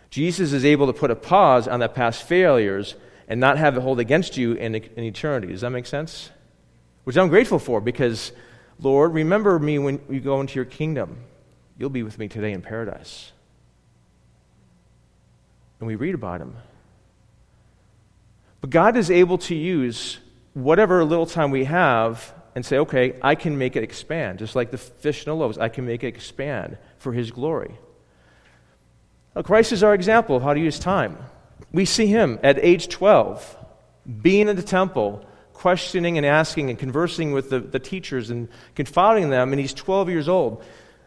Jesus 0.09 0.51
is 0.51 0.65
able 0.65 0.87
to 0.87 0.93
put 0.93 1.11
a 1.11 1.15
pause 1.15 1.69
on 1.69 1.79
the 1.79 1.87
past 1.87 2.23
failures 2.23 2.95
and 3.29 3.39
not 3.39 3.57
have 3.57 3.77
it 3.77 3.79
hold 3.79 4.01
against 4.01 4.35
you 4.35 4.51
in, 4.51 4.75
in 4.75 5.03
eternity. 5.05 5.47
Does 5.47 5.61
that 5.61 5.69
make 5.69 5.85
sense? 5.85 6.29
Which 7.05 7.15
I'm 7.15 7.29
grateful 7.29 7.59
for 7.59 7.79
because, 7.79 8.33
Lord, 8.81 9.13
remember 9.13 9.59
me 9.59 9.79
when 9.79 10.01
you 10.09 10.19
go 10.19 10.41
into 10.41 10.55
your 10.55 10.65
kingdom. 10.65 11.19
You'll 11.77 11.89
be 11.89 12.03
with 12.03 12.19
me 12.19 12.27
today 12.27 12.51
in 12.51 12.61
paradise. 12.61 13.31
And 15.79 15.87
we 15.87 15.95
read 15.95 16.15
about 16.15 16.41
him. 16.41 16.55
But 18.61 18.69
God 18.69 18.97
is 18.97 19.11
able 19.11 19.37
to 19.39 19.55
use 19.55 20.17
whatever 20.53 21.03
little 21.03 21.27
time 21.27 21.51
we 21.51 21.65
have 21.65 22.33
and 22.55 22.65
say, 22.65 22.79
okay, 22.79 23.19
I 23.21 23.35
can 23.35 23.57
make 23.57 23.75
it 23.75 23.83
expand. 23.83 24.39
Just 24.39 24.55
like 24.55 24.71
the 24.71 24.79
fish 24.79 25.19
and 25.19 25.31
the 25.31 25.35
loaves, 25.35 25.59
I 25.59 25.69
can 25.69 25.85
make 25.85 26.03
it 26.03 26.07
expand 26.07 26.77
for 26.97 27.13
his 27.13 27.29
glory. 27.29 27.77
Christ 29.43 29.71
is 29.71 29.83
our 29.83 29.93
example 29.93 30.37
of 30.37 30.43
how 30.43 30.53
to 30.53 30.59
use 30.59 30.79
time. 30.79 31.17
We 31.71 31.85
see 31.85 32.07
him 32.07 32.39
at 32.41 32.57
age 32.59 32.87
12, 32.87 33.57
being 34.21 34.47
in 34.47 34.55
the 34.55 34.63
temple, 34.63 35.23
questioning 35.53 36.17
and 36.17 36.25
asking 36.25 36.69
and 36.69 36.79
conversing 36.79 37.31
with 37.31 37.49
the, 37.49 37.59
the 37.59 37.79
teachers 37.79 38.29
and 38.29 38.47
confounding 38.73 39.29
them, 39.29 39.51
and 39.51 39.59
he's 39.59 39.73
12 39.73 40.09
years 40.09 40.27
old. 40.27 40.63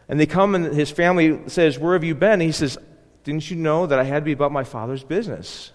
And 0.09 0.19
they 0.19 0.27
come 0.27 0.55
and 0.55 0.67
his 0.67 0.91
family 0.91 1.49
says, 1.49 1.79
Where 1.79 1.95
have 1.95 2.05
you 2.05 2.15
been? 2.15 2.35
And 2.35 2.43
he 2.43 2.53
says, 2.53 2.79
Didn't 3.25 3.51
you 3.51 3.57
know 3.57 3.87
that 3.87 3.99
I 3.99 4.05
had 4.05 4.21
to 4.21 4.25
be 4.25 4.33
about 4.33 4.53
my 4.53 4.65
father's 4.65 5.05
business? 5.05 5.73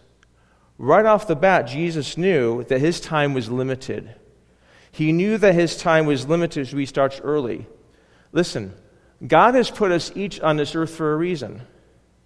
Right 0.77 1.05
off 1.05 1.27
the 1.27 1.35
bat, 1.35 1.67
Jesus 1.67 2.17
knew 2.17 2.63
that 2.65 2.79
his 2.79 2.99
time 2.99 3.33
was 3.33 3.49
limited. 3.49 4.15
He 4.91 5.11
knew 5.11 5.37
that 5.37 5.53
his 5.53 5.77
time 5.77 6.05
was 6.05 6.27
limited, 6.27 6.67
so 6.67 6.77
he 6.77 6.85
starts 6.85 7.21
early. 7.21 7.67
Listen, 8.31 8.73
God 9.25 9.55
has 9.55 9.71
put 9.71 9.91
us 9.91 10.11
each 10.15 10.39
on 10.41 10.57
this 10.57 10.75
earth 10.75 10.91
for 10.91 11.13
a 11.13 11.17
reason. 11.17 11.61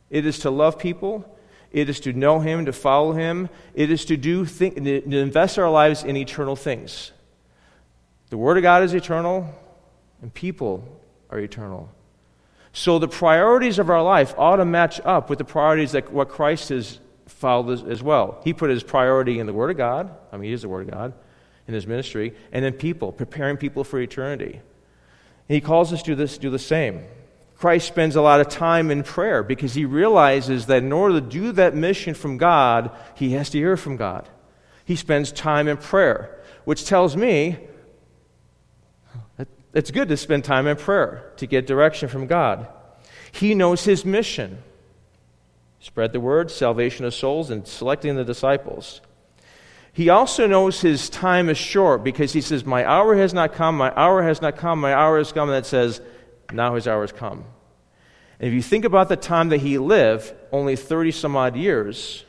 It 0.10 0.26
is 0.26 0.40
to 0.40 0.50
love 0.50 0.80
people. 0.80 1.38
It 1.72 1.90
is 1.90 2.00
to 2.02 2.14
know 2.14 2.40
Him, 2.40 2.66
to 2.66 2.74
follow 2.74 3.14
Him. 3.14 3.50
It 3.74 3.92
is 3.92 4.06
to 4.06 4.18
do 4.18 4.46
th- 4.46 4.76
to 4.76 5.18
invest 5.18 5.60
our 5.60 5.70
lives 5.70 6.04
in 6.04 6.18
eternal 6.18 6.56
things. 6.56 7.12
The 8.30 8.38
Word 8.38 8.58
of 8.58 8.64
God 8.64 8.84
is 8.84 8.94
eternal, 8.94 9.54
and 10.22 10.34
people 10.34 11.02
are 11.30 11.40
eternal. 11.40 11.90
So 12.74 13.00
the 13.00 13.08
priorities 13.08 13.80
of 13.80 13.90
our 13.90 14.04
life 14.04 14.34
ought 14.38 14.58
to 14.58 14.66
match 14.66 15.02
up 15.04 15.30
with 15.30 15.40
the 15.40 15.46
priorities 15.46 15.94
that 15.94 16.12
what 16.12 16.30
Christ 16.30 16.70
has 16.70 17.00
followed 17.26 17.72
as, 17.72 17.84
as 17.84 18.04
well. 18.04 18.42
He 18.44 18.54
put 18.54 18.70
his 18.70 18.84
priority 18.84 19.40
in 19.40 19.48
the 19.48 19.54
Word 19.54 19.72
of 19.72 19.78
God. 19.78 20.16
I 20.32 20.38
mean, 20.38 20.50
He 20.50 20.54
is 20.54 20.62
the 20.62 20.70
Word 20.70 20.88
of 20.88 20.94
God 20.94 21.14
in 21.68 21.74
His 21.74 21.88
ministry, 21.88 22.36
and 22.52 22.66
in 22.66 22.74
people, 22.74 23.12
preparing 23.12 23.56
people 23.56 23.84
for 23.84 24.00
eternity. 24.00 24.54
And 25.50 25.56
he 25.56 25.62
calls 25.62 25.94
us 25.94 26.04
to 26.04 26.16
this, 26.16 26.38
do 26.38 26.50
the 26.50 26.60
same. 26.60 27.04
Christ 27.58 27.88
spends 27.88 28.16
a 28.16 28.22
lot 28.22 28.40
of 28.40 28.50
time 28.50 28.90
in 28.90 29.04
prayer 29.04 29.44
because 29.44 29.74
he 29.74 29.84
realizes 29.84 30.68
that 30.68 30.84
in 30.84 30.94
order 30.94 31.20
to 31.20 31.26
do 31.26 31.52
that 31.54 31.76
mission 31.76 32.14
from 32.14 32.38
God, 32.38 32.92
he 33.16 33.32
has 33.34 33.50
to 33.50 33.58
hear 33.58 33.76
from 33.76 33.98
God. 33.98 34.30
He 34.86 34.96
spends 34.96 35.32
time 35.32 35.68
in 35.68 35.78
prayer, 35.78 36.40
which 36.66 36.86
tells 36.86 37.18
me 37.18 37.58
it's 39.74 39.92
good 39.92 40.10
to 40.10 40.18
spend 40.18 40.44
time 40.44 40.68
in 40.68 40.78
prayer 40.78 41.32
to 41.38 41.48
get 41.48 41.68
direction 41.68 42.10
from 42.10 42.28
God. 42.28 42.68
He 43.32 43.54
knows 43.54 43.84
his 43.84 44.06
mission 44.06 44.64
spread 45.82 46.12
the 46.12 46.20
word, 46.20 46.52
salvation 46.52 47.06
of 47.06 47.14
souls, 47.14 47.50
and 47.50 47.66
selecting 47.66 48.16
the 48.16 48.26
disciples. 48.26 49.00
He 49.94 50.10
also 50.10 50.46
knows 50.46 50.82
his 50.82 51.10
time 51.10 51.50
is 51.50 51.58
short 51.58 52.04
because 52.04 52.34
he 52.34 52.42
says, 52.42 52.66
My 52.66 52.86
hour 52.86 53.16
has 53.16 53.34
not 53.34 53.54
come, 53.54 53.78
my 53.78 53.94
hour 53.96 54.24
has 54.24 54.42
not 54.42 54.58
come, 54.58 54.82
my 54.82 54.94
hour 54.94 55.18
has 55.18 55.32
come. 55.32 55.50
And 55.50 55.56
that 55.56 55.66
says, 55.66 56.02
now 56.52 56.76
his 56.76 56.88
hour 56.88 57.02
has 57.02 57.12
come. 57.12 57.46
And 58.40 58.48
if 58.48 58.54
you 58.54 58.62
think 58.62 58.86
about 58.86 59.10
the 59.10 59.18
time 59.18 59.50
that 59.50 59.58
he 59.58 59.78
lived, 59.78 60.34
only 60.52 60.76
30 60.76 61.12
some 61.12 61.36
odd 61.36 61.56
years, 61.56 62.26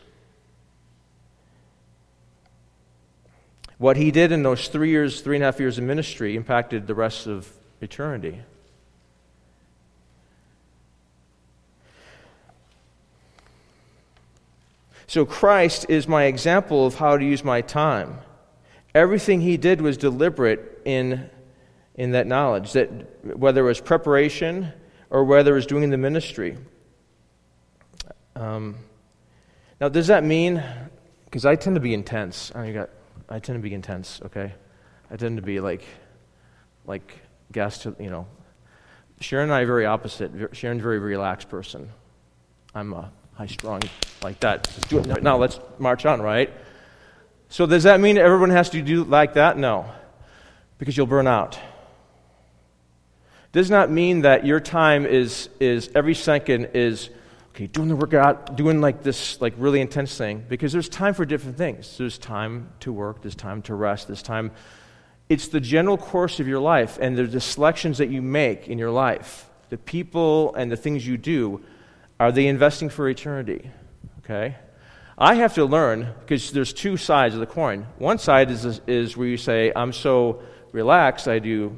What 3.81 3.97
he 3.97 4.11
did 4.11 4.31
in 4.31 4.43
those 4.43 4.69
three 4.69 4.91
years, 4.91 5.23
three 5.23 5.37
and 5.37 5.43
a 5.43 5.47
half 5.47 5.59
years 5.59 5.79
of 5.79 5.85
ministry 5.85 6.37
impacted 6.37 6.87
the 6.87 6.95
rest 6.95 7.27
of 7.27 7.51
eternity. 7.81 8.39
So 15.07 15.25
Christ 15.25 15.87
is 15.89 16.07
my 16.07 16.25
example 16.25 16.85
of 16.85 16.97
how 16.97 17.17
to 17.17 17.25
use 17.25 17.43
my 17.43 17.63
time. 17.63 18.19
Everything 18.95 19.41
he 19.41 19.57
did 19.57 19.81
was 19.81 19.97
deliberate 19.97 20.83
in, 20.85 21.31
in 21.95 22.11
that 22.11 22.27
knowledge, 22.27 22.75
that 22.75 22.91
whether 23.35 23.63
it 23.63 23.69
was 23.69 23.81
preparation 23.81 24.75
or 25.09 25.25
whether 25.25 25.53
it 25.53 25.55
was 25.55 25.67
doing 25.67 25.89
the 25.89 25.97
ministry. 25.97 26.59
Um, 28.37 28.77
now, 29.81 29.89
does 29.89 30.09
that 30.09 30.23
mean, 30.23 30.63
because 31.25 31.47
I 31.47 31.57
tend 31.57 31.77
to 31.77 31.81
be 31.81 31.95
intense. 31.95 32.53
I 32.55 32.73
got 32.73 32.91
I 33.29 33.39
tend 33.39 33.59
to 33.59 33.63
be 33.63 33.75
intense, 33.75 34.21
okay? 34.27 34.55
I 35.11 35.17
tend 35.17 35.37
to 35.37 35.43
be 35.43 35.61
like, 35.61 35.85
like 36.87 37.19
gas 37.53 37.79
to, 37.79 37.95
you 37.99 38.11
know. 38.11 38.27
Sharon 39.21 39.45
and 39.45 39.53
I 39.53 39.61
are 39.61 39.67
very 39.67 39.87
opposite. 39.87 40.33
Sharon's 40.53 40.81
a 40.81 40.83
very 40.83 40.99
relaxed 40.99 41.49
person. 41.49 41.91
I'm 42.75 42.93
a 42.93 43.11
high 43.35 43.47
strung 43.47 43.83
like 44.23 44.41
that. 44.41 44.69
Let's 44.73 44.89
do 44.89 44.99
it 44.99 45.23
now. 45.23 45.37
Let's 45.37 45.61
march 45.79 46.07
on, 46.07 46.23
right? 46.23 46.53
So 47.49 47.67
does 47.67 47.83
that 47.83 48.01
mean 48.01 48.17
everyone 48.17 48.51
has 48.51 48.71
to 48.71 48.81
do 48.81 49.05
like 49.05 49.35
that? 49.35 49.59
No, 49.59 49.91
because 50.79 50.97
you'll 50.97 51.07
burn 51.07 51.27
out. 51.27 51.59
Does 53.53 53.69
not 53.69 53.91
mean 53.91 54.23
that 54.23 54.47
your 54.47 54.61
time 54.61 55.05
is 55.05 55.49
is 55.59 55.91
every 55.95 56.15
second 56.15 56.71
is 56.75 57.11
okay 57.51 57.67
doing 57.67 57.89
the 57.89 57.97
workout, 57.97 58.57
doing 58.57 58.81
like 58.81 59.03
this 59.03 59.41
like 59.41 59.55
really 59.57 59.81
intense 59.81 60.17
thing. 60.17 60.45
Because 60.49 60.73
there's 60.73 60.89
time 60.89 61.15
for 61.15 61.25
different 61.25 61.57
things. 61.57 61.97
There's 61.99 62.19
time 62.19 62.71
to 62.81 62.93
work. 62.93 63.23
There's 63.23 63.35
time 63.35 63.63
to 63.63 63.75
rest. 63.75 64.07
There's 64.07 64.23
time. 64.23 64.53
It's 65.29 65.49
the 65.49 65.61
general 65.61 65.97
course 65.97 66.41
of 66.41 66.49
your 66.49 66.61
life, 66.61 66.99
and 67.01 67.17
the 67.17 67.41
selections 67.41 67.99
that 67.99 68.09
you 68.09 68.21
make 68.21 68.69
in 68.69 68.79
your 68.79 68.91
life, 68.91 69.49
the 69.69 69.79
people 69.79 70.55
and 70.55 70.71
the 70.71 70.77
things 70.77 71.07
you 71.07 71.17
do. 71.17 71.63
Are 72.19 72.33
they 72.33 72.49
investing 72.49 72.91
for 72.91 73.09
eternity? 73.09 73.71
Okay. 74.19 74.57
I 75.17 75.35
have 75.35 75.55
to 75.55 75.67
learn 75.67 76.09
because 76.21 76.51
there's 76.51 76.73
two 76.73 76.97
sides 76.97 77.35
of 77.35 77.41
the 77.41 77.47
coin. 77.47 77.87
One 77.99 78.19
side 78.19 78.51
is, 78.51 78.81
is 78.87 79.17
where 79.17 79.29
you 79.29 79.37
say, 79.37 79.71
I'm 79.77 79.93
so 79.93 80.43
relaxed, 80.73 81.29
I 81.29 81.41
do 81.41 81.77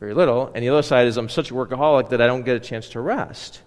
very 0.00 0.12
little. 0.12 0.50
And 0.52 0.62
the 0.62 0.70
other 0.70 0.82
side 0.82 1.06
is, 1.06 1.16
I'm 1.16 1.28
such 1.28 1.52
a 1.52 1.54
workaholic 1.54 2.10
that 2.10 2.20
I 2.20 2.26
don't 2.26 2.44
get 2.44 2.56
a 2.56 2.60
chance 2.60 2.88
to 2.90 3.00
rest. 3.00 3.62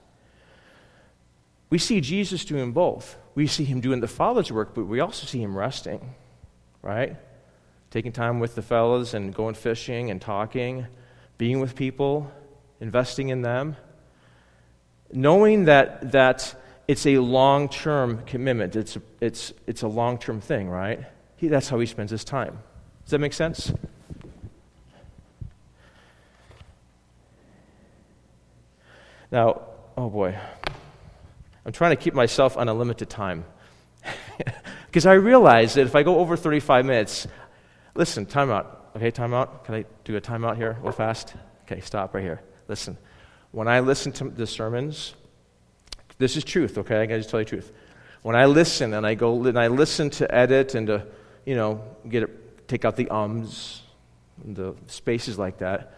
We 1.69 1.77
see 1.77 2.01
Jesus 2.01 2.45
doing 2.45 2.71
both. 2.71 3.17
We 3.35 3.47
see 3.47 3.63
him 3.63 3.79
doing 3.79 3.99
the 3.99 4.07
Father's 4.07 4.51
work, 4.51 4.73
but 4.73 4.85
we 4.85 4.99
also 4.99 5.25
see 5.27 5.41
him 5.41 5.57
resting, 5.57 6.15
right? 6.81 7.15
Taking 7.91 8.11
time 8.11 8.39
with 8.39 8.55
the 8.55 8.61
fellows 8.61 9.13
and 9.13 9.33
going 9.33 9.55
fishing 9.55 10.09
and 10.09 10.21
talking, 10.21 10.87
being 11.37 11.59
with 11.59 11.75
people, 11.75 12.31
investing 12.79 13.29
in 13.29 13.41
them. 13.41 13.75
Knowing 15.11 15.65
that, 15.65 16.11
that 16.11 16.55
it's 16.87 17.05
a 17.05 17.19
long 17.19 17.69
term 17.69 18.23
commitment. 18.25 18.75
It's 18.75 18.95
a, 18.95 19.01
it's, 19.21 19.53
it's 19.67 19.83
a 19.83 19.87
long 19.87 20.17
term 20.17 20.41
thing, 20.41 20.69
right? 20.69 20.99
He, 21.35 21.47
that's 21.47 21.69
how 21.69 21.79
he 21.79 21.85
spends 21.85 22.11
his 22.11 22.23
time. 22.23 22.59
Does 23.05 23.11
that 23.11 23.19
make 23.19 23.33
sense? 23.33 23.71
Now, 29.31 29.61
oh 29.95 30.09
boy, 30.09 30.35
I'm 31.65 31.71
trying 31.71 31.91
to 31.91 32.01
keep 32.01 32.13
myself 32.13 32.57
on 32.57 32.69
a 32.69 32.73
limited 32.73 33.09
time. 33.09 33.45
Because 34.89 35.05
I 35.05 35.13
realize 35.13 35.75
that 35.75 35.85
if 35.85 35.95
I 35.95 36.01
go 36.01 36.17
over 36.17 36.35
35 36.35 36.83
minutes, 36.83 37.27
listen, 37.93 38.25
time 38.25 38.49
out. 38.49 38.89
Okay, 38.95 39.11
time 39.11 39.35
out. 39.35 39.63
Can 39.63 39.75
I 39.75 39.85
do 40.03 40.15
a 40.15 40.21
timeout 40.21 40.55
here 40.55 40.79
real 40.81 40.91
fast? 40.91 41.35
Okay, 41.65 41.79
stop 41.79 42.15
right 42.15 42.23
here. 42.23 42.41
Listen. 42.67 42.97
When 43.51 43.67
I 43.67 43.81
listen 43.81 44.11
to 44.13 44.29
the 44.29 44.47
sermons, 44.47 45.13
this 46.17 46.35
is 46.35 46.43
truth, 46.43 46.79
okay? 46.79 47.01
I 47.01 47.05
gotta 47.05 47.19
just 47.19 47.29
tell 47.29 47.39
you 47.39 47.45
the 47.45 47.49
truth. 47.49 47.71
When 48.23 48.35
I 48.35 48.45
listen 48.45 48.95
and 48.95 49.05
I 49.05 49.13
go 49.13 49.45
and 49.45 49.59
I 49.59 49.67
listen 49.67 50.09
to 50.11 50.33
edit 50.33 50.73
and 50.73 50.87
to, 50.87 51.05
you 51.45 51.55
know, 51.55 51.83
get 52.07 52.23
it, 52.23 52.67
take 52.67 52.83
out 52.83 52.95
the 52.95 53.09
ums, 53.09 53.83
the 54.43 54.73
spaces 54.87 55.37
like 55.37 55.59
that, 55.59 55.93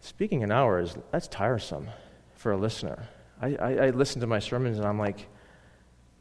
speaking 0.00 0.42
an 0.42 0.50
hour 0.50 0.80
is 0.80 0.96
that's 1.10 1.28
tiresome 1.28 1.88
for 2.34 2.52
a 2.52 2.56
listener. 2.56 3.08
I, 3.42 3.56
I, 3.56 3.70
I 3.86 3.90
listen 3.90 4.20
to 4.20 4.26
my 4.26 4.38
sermons 4.38 4.78
and 4.78 4.86
I'm 4.86 4.98
like, 4.98 5.26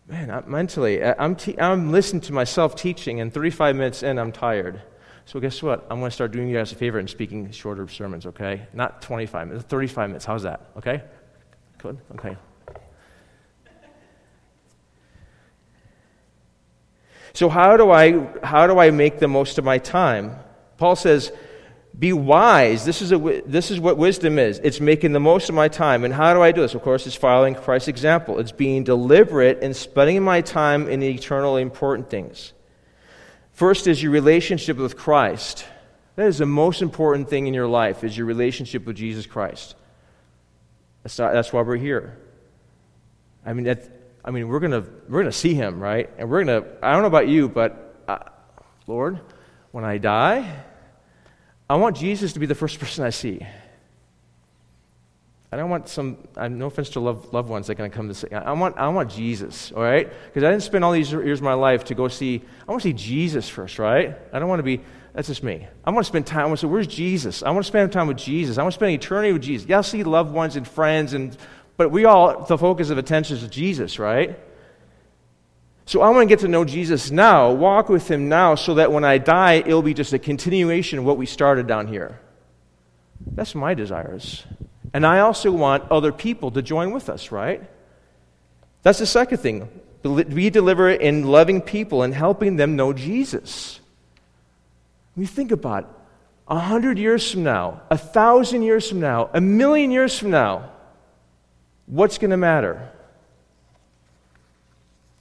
man, 0.08 0.32
I'm 0.32 0.50
mentally, 0.50 1.04
I'm, 1.04 1.36
te- 1.36 1.60
I'm 1.60 1.92
listening 1.92 2.22
to 2.24 2.34
myself 2.34 2.76
teaching, 2.76 3.22
and 3.22 3.32
35 3.34 3.76
minutes 3.76 4.04
in, 4.04 4.18
I'm 4.18 4.32
tired. 4.32 4.82
So 5.26 5.40
guess 5.40 5.62
what? 5.62 5.86
I'm 5.90 6.00
going 6.00 6.10
to 6.10 6.16
start 6.16 6.32
doing 6.32 6.48
you 6.48 6.58
guys 6.58 6.72
a 6.72 6.76
favor 6.76 7.00
and 7.00 7.10
speaking 7.10 7.52
shorter 7.52 7.88
sermons, 7.88 8.26
okay? 8.26 8.68
Not 8.74 9.02
25 9.04 9.48
minutes, 9.48 9.66
35 9.66 10.10
minutes. 10.10 10.26
How's 10.26 10.44
that? 10.44 10.72
Okay? 10.78 11.04
Good? 11.78 12.00
Okay. 12.16 12.36
So, 17.34 17.48
how 17.48 17.78
do 17.78 17.92
I, 17.92 18.28
how 18.44 18.68
do 18.68 18.78
I 18.78 18.92
make 18.92 19.20
the 19.20 19.28
most 19.30 19.58
of 19.58 19.64
my 19.64 19.78
time? 19.78 20.36
Paul 20.78 20.98
says, 20.98 21.32
be 21.98 22.14
wise. 22.14 22.86
This 22.86 23.02
is, 23.02 23.12
a, 23.12 23.42
this 23.46 23.70
is 23.70 23.80
what 23.80 23.98
wisdom 23.98 24.40
is. 24.40 24.60
It's 24.60 24.80
making 24.80 25.12
the 25.12 25.20
most 25.20 25.50
of 25.50 25.56
my 25.56 25.68
time. 25.68 26.04
And 26.04 26.14
how 26.14 26.34
do 26.34 26.42
I 26.42 26.52
do 26.52 26.62
this? 26.62 26.74
Of 26.74 26.82
course, 26.82 27.06
it's 27.06 27.16
following 27.16 27.54
Christ's 27.54 27.90
example. 27.90 28.40
It's 28.40 28.52
being 28.52 28.84
deliberate 28.84 29.62
and 29.62 29.76
spending 29.76 30.24
my 30.24 30.42
time 30.42 30.88
in 30.88 31.00
the 31.00 31.10
eternally 31.10 31.62
important 31.62 32.10
things. 32.10 32.54
First 33.52 33.88
is 33.88 34.02
your 34.02 34.12
relationship 34.12 34.78
with 34.78 34.98
Christ. 34.98 35.66
That 36.16 36.28
is 36.28 36.38
the 36.38 36.46
most 36.46 36.82
important 36.82 37.30
thing 37.30 37.48
in 37.48 37.54
your 37.54 37.68
life, 37.68 38.04
is 38.04 38.18
your 38.18 38.26
relationship 38.26 38.86
with 38.86 38.96
Jesus 38.96 39.26
Christ. 39.26 39.76
That's, 41.04 41.18
not, 41.20 41.34
that's 41.34 41.52
why 41.52 41.62
we're 41.62 41.78
here. 41.78 42.18
I 43.46 43.54
mean, 43.54 43.66
that, 43.66 43.90
I 44.24 44.32
mean, 44.32 44.48
we're 44.48 44.60
gonna 44.60 44.86
we're 45.10 45.22
gonna 45.22 45.32
see 45.32 45.56
him, 45.56 45.80
right? 45.80 46.10
And 46.18 46.30
we're 46.30 46.44
gonna. 46.44 46.64
I 46.84 46.94
don't 46.94 47.02
know 47.02 47.08
about 47.08 47.28
you, 47.28 47.50
but 47.50 48.04
uh, 48.08 48.20
Lord, 48.86 49.20
when 49.72 49.84
I 49.84 49.98
die, 49.98 50.64
I 51.72 51.76
want 51.76 51.96
Jesus 51.96 52.34
to 52.34 52.40
be 52.40 52.46
the 52.46 52.56
first 52.56 52.80
person 52.82 53.06
I 53.06 53.10
see. 53.10 53.46
I 55.54 55.58
don't 55.58 55.70
want 55.70 55.90
some. 55.90 56.18
No 56.38 56.68
offense 56.68 56.90
to 56.92 57.02
love, 57.02 57.34
loved 57.34 57.50
ones 57.50 57.68
that 57.68 57.74
are 57.74 57.76
going 57.76 57.92
to 57.92 57.96
come 57.96 58.08
to 58.08 58.14
say. 58.14 58.30
I 58.32 58.54
want. 58.54 58.78
I 58.78 58.88
want 58.88 59.12
Jesus. 59.12 59.74
All 59.74 59.84
right, 59.84 60.10
because 60.28 60.44
I 60.44 60.50
didn't 60.50 60.64
spend 60.64 60.86
all 60.86 60.94
these 60.94 61.12
years 61.12 61.40
of 61.40 61.44
my 61.44 61.54
life 61.54 61.84
to 61.86 61.96
go 61.96 62.08
see. 62.08 62.42
I 62.68 62.72
want 62.72 62.84
to 62.84 62.90
see 62.90 62.94
Jesus 62.94 63.50
first, 63.50 63.78
right? 63.78 64.18
I 64.32 64.40
don't 64.40 64.48
want 64.48 64.60
to 64.60 64.64
be. 64.64 64.80
That's 65.14 65.28
just 65.28 65.44
me. 65.44 65.68
I 65.84 65.92
want 65.92 66.06
to 66.06 66.08
spend 66.08 66.26
time. 66.26 66.44
I 66.44 66.46
want 66.46 66.60
to 66.60 66.68
say, 66.68 66.72
"Where's 66.72 66.88
Jesus?" 66.88 67.44
I 67.44 67.52
want 67.52 67.66
to 67.66 67.68
spend 67.68 67.92
time 67.92 68.08
with 68.08 68.16
Jesus. 68.16 68.58
I 68.58 68.64
want 68.64 68.72
to 68.72 68.78
spend 68.78 68.94
eternity 68.94 69.34
with 69.34 69.42
Jesus. 69.42 69.68
Yeah, 69.68 69.78
I'll 69.78 69.84
see 69.84 70.04
loved 70.06 70.34
ones 70.34 70.56
and 70.56 70.66
friends 70.66 71.14
and 71.14 71.36
but 71.82 71.90
we 71.90 72.06
all, 72.06 72.44
the 72.44 72.60
focus 72.60 72.92
of 72.92 73.00
attention 73.00 73.38
is 73.38 73.48
Jesus, 73.48 73.98
right? 73.98 74.38
So 75.92 76.02
I 76.02 76.10
want 76.12 76.22
to 76.22 76.26
get 76.26 76.40
to 76.40 76.48
know 76.48 76.64
Jesus 76.64 77.12
now, 77.12 77.52
walk 77.52 77.90
with 77.90 78.10
him 78.10 78.30
now, 78.30 78.56
so 78.56 78.76
that 78.76 78.94
when 78.94 79.04
I 79.04 79.18
die, 79.18 79.56
it'll 79.56 79.82
be 79.82 79.94
just 79.94 80.14
a 80.14 80.20
continuation 80.20 81.00
of 81.00 81.04
what 81.04 81.18
we 81.18 81.26
started 81.26 81.68
down 81.68 81.88
here. 81.88 82.18
That's 83.34 83.54
my 83.56 83.74
desires. 83.74 84.46
And 84.94 85.06
I 85.06 85.20
also 85.20 85.52
want 85.52 85.92
other 85.92 86.14
people 86.14 86.50
to 86.52 86.62
join 86.62 86.92
with 86.92 87.10
us, 87.10 87.30
right? 87.30 87.62
That's 88.84 89.00
the 89.00 89.06
second 89.06 89.40
thing. 89.40 89.68
Be 90.02 90.50
deliberate 90.50 91.02
in 91.02 91.26
loving 91.26 91.60
people 91.60 92.04
and 92.04 92.14
helping 92.14 92.56
them 92.56 92.78
know 92.78 92.94
Jesus. 92.94 93.82
You 95.18 95.28
think 95.28 95.52
about 95.52 95.94
a 96.48 96.58
hundred 96.58 97.00
years 97.00 97.30
from 97.30 97.44
now, 97.44 97.82
a 97.90 97.98
thousand 97.98 98.62
years 98.62 98.88
from 98.88 99.02
now, 99.02 99.30
a 99.34 99.42
million 99.42 99.92
years 99.92 100.18
from 100.18 100.32
now, 100.32 100.72
What's 101.92 102.18
going 102.18 102.32
to 102.32 102.38
matter? 102.38 102.90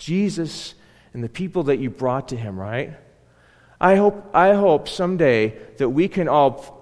Jesus 0.01 0.75
and 1.15 1.23
the 1.23 1.29
people 1.29 1.65
that 1.65 1.79
you 1.79 1.91
brought 1.91 2.29
to 2.29 2.37
him, 2.37 2.59
right? 2.59 2.97
I 3.81 3.95
hope, 3.95 4.31
I 4.35 4.55
hope 4.55 4.89
someday 4.89 5.57
that 5.77 5.91
we 5.91 6.09
can 6.09 6.27
all 6.27 6.79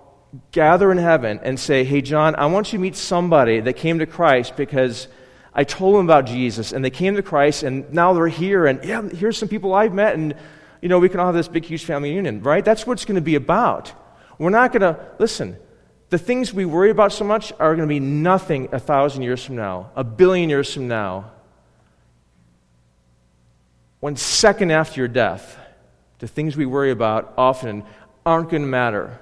gather 0.52 0.90
in 0.90 0.98
heaven 0.98 1.40
and 1.42 1.60
say, 1.60 1.84
Hey, 1.84 2.00
John, 2.00 2.34
I 2.36 2.46
want 2.46 2.72
you 2.72 2.78
to 2.78 2.82
meet 2.82 2.96
somebody 2.96 3.60
that 3.60 3.74
came 3.74 3.98
to 3.98 4.06
Christ 4.06 4.56
because 4.56 5.08
I 5.52 5.64
told 5.64 5.96
them 5.96 6.06
about 6.06 6.26
Jesus 6.26 6.72
and 6.72 6.84
they 6.84 6.90
came 6.90 7.16
to 7.16 7.22
Christ 7.22 7.62
and 7.62 7.92
now 7.92 8.12
they're 8.14 8.28
here 8.28 8.66
and 8.66 8.82
yeah, 8.84 9.02
here's 9.02 9.36
some 9.36 9.48
people 9.48 9.74
I've 9.74 9.92
met 9.92 10.14
and 10.14 10.34
you 10.80 10.88
know, 10.88 10.98
we 10.98 11.08
can 11.08 11.18
all 11.18 11.26
have 11.26 11.34
this 11.34 11.48
big, 11.48 11.64
huge 11.64 11.84
family 11.84 12.12
union, 12.12 12.42
right? 12.42 12.64
That's 12.64 12.86
what 12.86 12.94
it's 12.94 13.04
going 13.04 13.16
to 13.16 13.20
be 13.20 13.34
about. 13.34 13.92
We're 14.38 14.50
not 14.50 14.72
going 14.72 14.82
to, 14.82 15.00
listen, 15.18 15.56
the 16.10 16.18
things 16.18 16.54
we 16.54 16.64
worry 16.64 16.90
about 16.90 17.12
so 17.12 17.24
much 17.24 17.52
are 17.58 17.74
going 17.74 17.88
to 17.88 17.92
be 17.92 18.00
nothing 18.00 18.68
a 18.72 18.78
thousand 18.78 19.22
years 19.22 19.44
from 19.44 19.56
now, 19.56 19.90
a 19.96 20.04
billion 20.04 20.48
years 20.48 20.72
from 20.72 20.86
now. 20.86 21.32
One 24.00 24.16
second 24.16 24.70
after 24.70 25.00
your 25.00 25.08
death, 25.08 25.58
the 26.20 26.28
things 26.28 26.56
we 26.56 26.66
worry 26.66 26.90
about 26.90 27.34
often 27.36 27.84
aren't 28.24 28.50
going 28.50 28.62
to 28.62 28.68
matter. 28.68 29.18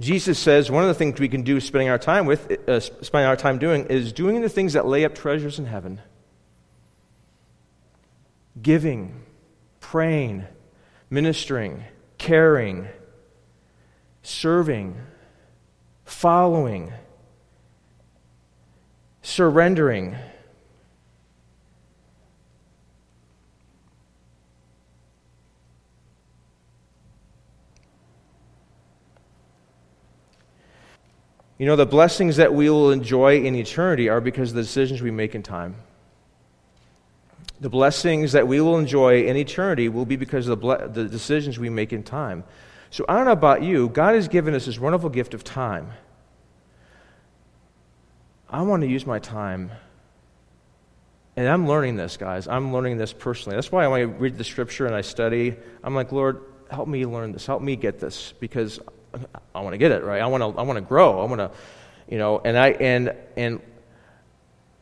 Jesus 0.00 0.38
says 0.38 0.70
one 0.70 0.82
of 0.82 0.88
the 0.88 0.94
things 0.94 1.20
we 1.20 1.28
can 1.28 1.42
do 1.42 1.60
spending 1.60 1.90
our 1.90 1.98
time 1.98 2.24
with, 2.24 2.50
uh, 2.68 2.80
spending 2.80 3.28
our 3.28 3.36
time 3.36 3.58
doing, 3.58 3.84
is 3.86 4.12
doing 4.12 4.40
the 4.40 4.48
things 4.48 4.72
that 4.72 4.86
lay 4.86 5.04
up 5.04 5.14
treasures 5.14 5.58
in 5.58 5.66
heaven. 5.66 6.00
Giving, 8.60 9.22
praying, 9.78 10.46
ministering, 11.10 11.84
caring, 12.16 12.88
serving, 14.22 14.96
following, 16.04 16.92
surrendering. 19.22 20.16
You 31.58 31.66
know, 31.66 31.76
the 31.76 31.84
blessings 31.84 32.36
that 32.36 32.54
we 32.54 32.70
will 32.70 32.90
enjoy 32.90 33.42
in 33.42 33.54
eternity 33.54 34.08
are 34.08 34.22
because 34.22 34.50
of 34.50 34.56
the 34.56 34.62
decisions 34.62 35.02
we 35.02 35.10
make 35.10 35.34
in 35.34 35.42
time. 35.42 35.74
The 37.60 37.68
blessings 37.68 38.32
that 38.32 38.48
we 38.48 38.62
will 38.62 38.78
enjoy 38.78 39.24
in 39.24 39.36
eternity 39.36 39.90
will 39.90 40.06
be 40.06 40.16
because 40.16 40.48
of 40.48 40.58
the, 40.58 40.66
ble- 40.66 40.88
the 40.88 41.04
decisions 41.04 41.58
we 41.58 41.68
make 41.68 41.92
in 41.92 42.02
time. 42.02 42.44
So 42.90 43.04
I 43.08 43.16
don't 43.16 43.24
know 43.24 43.32
about 43.32 43.62
you, 43.62 43.88
God 43.88 44.14
has 44.16 44.28
given 44.28 44.54
us 44.54 44.66
this 44.66 44.78
wonderful 44.78 45.10
gift 45.10 45.32
of 45.32 45.44
time. 45.44 45.92
I 48.48 48.62
want 48.62 48.82
to 48.82 48.88
use 48.88 49.06
my 49.06 49.20
time. 49.20 49.70
And 51.36 51.48
I'm 51.48 51.68
learning 51.68 51.96
this, 51.96 52.16
guys. 52.16 52.48
I'm 52.48 52.72
learning 52.72 52.98
this 52.98 53.12
personally. 53.12 53.56
That's 53.56 53.70
why 53.70 53.86
when 53.86 54.00
I 54.00 54.02
read 54.02 54.36
the 54.36 54.44
scripture 54.44 54.86
and 54.86 54.94
I 54.94 55.02
study, 55.02 55.56
I'm 55.84 55.94
like, 55.94 56.10
Lord, 56.10 56.42
help 56.68 56.88
me 56.88 57.06
learn 57.06 57.30
this. 57.30 57.46
Help 57.46 57.62
me 57.62 57.76
get 57.76 58.00
this 58.00 58.34
because 58.40 58.80
I 59.54 59.60
want 59.60 59.72
to 59.74 59.78
get 59.78 59.92
it, 59.92 60.02
right? 60.02 60.20
I 60.20 60.26
want 60.26 60.42
to, 60.42 60.60
I 60.60 60.62
want 60.62 60.76
to 60.76 60.82
grow. 60.82 61.20
I 61.20 61.24
want 61.26 61.38
to, 61.38 61.50
you 62.08 62.18
know, 62.18 62.40
and 62.44 62.58
I, 62.58 62.70
and, 62.70 63.14
and 63.36 63.60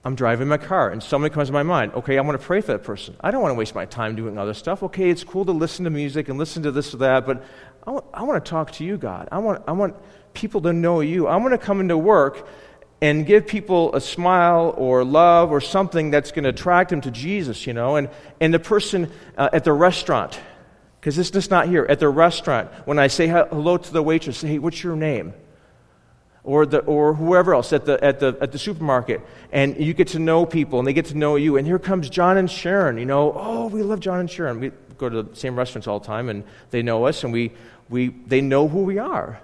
I'm 0.04 0.14
driving 0.14 0.48
my 0.48 0.58
car 0.58 0.90
and 0.90 1.02
somebody 1.02 1.34
comes 1.34 1.48
to 1.48 1.52
my 1.52 1.62
mind. 1.62 1.92
Okay, 1.94 2.18
I 2.18 2.20
want 2.20 2.40
to 2.40 2.46
pray 2.46 2.60
for 2.60 2.72
that 2.72 2.84
person. 2.84 3.16
I 3.20 3.30
don't 3.30 3.42
want 3.42 3.52
to 3.52 3.58
waste 3.58 3.74
my 3.74 3.84
time 3.84 4.14
doing 4.14 4.38
other 4.38 4.54
stuff. 4.54 4.82
Okay, 4.84 5.10
it's 5.10 5.24
cool 5.24 5.44
to 5.44 5.52
listen 5.52 5.84
to 5.84 5.90
music 5.90 6.28
and 6.28 6.38
listen 6.38 6.62
to 6.62 6.70
this 6.70 6.94
or 6.94 6.98
that, 6.98 7.26
but 7.26 7.44
I 7.86 7.90
want, 7.90 8.04
I 8.14 8.22
want 8.22 8.44
to 8.44 8.48
talk 8.48 8.72
to 8.72 8.84
you, 8.84 8.96
God. 8.96 9.28
I 9.32 9.38
want, 9.38 9.62
I 9.66 9.72
want 9.72 9.96
people 10.34 10.60
to 10.62 10.72
know 10.72 11.00
you. 11.00 11.26
I 11.26 11.36
want 11.36 11.52
to 11.52 11.58
come 11.58 11.80
into 11.80 11.98
work 11.98 12.46
and 13.00 13.26
give 13.26 13.46
people 13.46 13.94
a 13.94 14.00
smile 14.00 14.74
or 14.76 15.04
love 15.04 15.50
or 15.50 15.60
something 15.60 16.10
that's 16.10 16.32
going 16.32 16.44
to 16.44 16.50
attract 16.50 16.90
them 16.90 17.00
to 17.00 17.10
Jesus, 17.10 17.66
you 17.66 17.72
know. 17.72 17.96
And, 17.96 18.08
and 18.40 18.52
the 18.52 18.58
person 18.58 19.10
uh, 19.36 19.50
at 19.52 19.64
the 19.64 19.72
restaurant, 19.72 20.38
because 21.00 21.16
this 21.16 21.30
is 21.30 21.50
not 21.50 21.68
here, 21.68 21.86
at 21.88 22.00
the 22.00 22.08
restaurant, 22.08 22.70
when 22.86 22.98
I 22.98 23.06
say 23.06 23.28
hello 23.28 23.76
to 23.76 23.92
the 23.92 24.02
waitress, 24.02 24.38
say, 24.38 24.48
hey, 24.48 24.58
what's 24.58 24.82
your 24.82 24.96
name? 24.96 25.32
Or, 26.48 26.64
the, 26.64 26.78
or 26.78 27.12
whoever 27.12 27.52
else 27.52 27.74
at 27.74 27.84
the, 27.84 28.02
at, 28.02 28.20
the, 28.20 28.34
at 28.40 28.52
the 28.52 28.58
supermarket, 28.58 29.20
and 29.52 29.76
you 29.78 29.92
get 29.92 30.08
to 30.08 30.18
know 30.18 30.46
people, 30.46 30.78
and 30.78 30.88
they 30.88 30.94
get 30.94 31.04
to 31.12 31.14
know 31.14 31.36
you. 31.36 31.58
And 31.58 31.66
here 31.66 31.78
comes 31.78 32.08
John 32.08 32.38
and 32.38 32.50
Sharon, 32.50 32.96
you 32.96 33.04
know, 33.04 33.34
oh, 33.36 33.66
we 33.66 33.82
love 33.82 34.00
John 34.00 34.18
and 34.20 34.30
Sharon. 34.30 34.58
We 34.58 34.72
go 34.96 35.10
to 35.10 35.24
the 35.24 35.36
same 35.36 35.58
restaurants 35.58 35.86
all 35.86 36.00
the 36.00 36.06
time, 36.06 36.30
and 36.30 36.44
they 36.70 36.80
know 36.80 37.04
us, 37.04 37.22
and 37.22 37.34
we, 37.34 37.52
we, 37.90 38.14
they 38.26 38.40
know 38.40 38.66
who 38.66 38.84
we 38.84 38.96
are. 38.96 39.38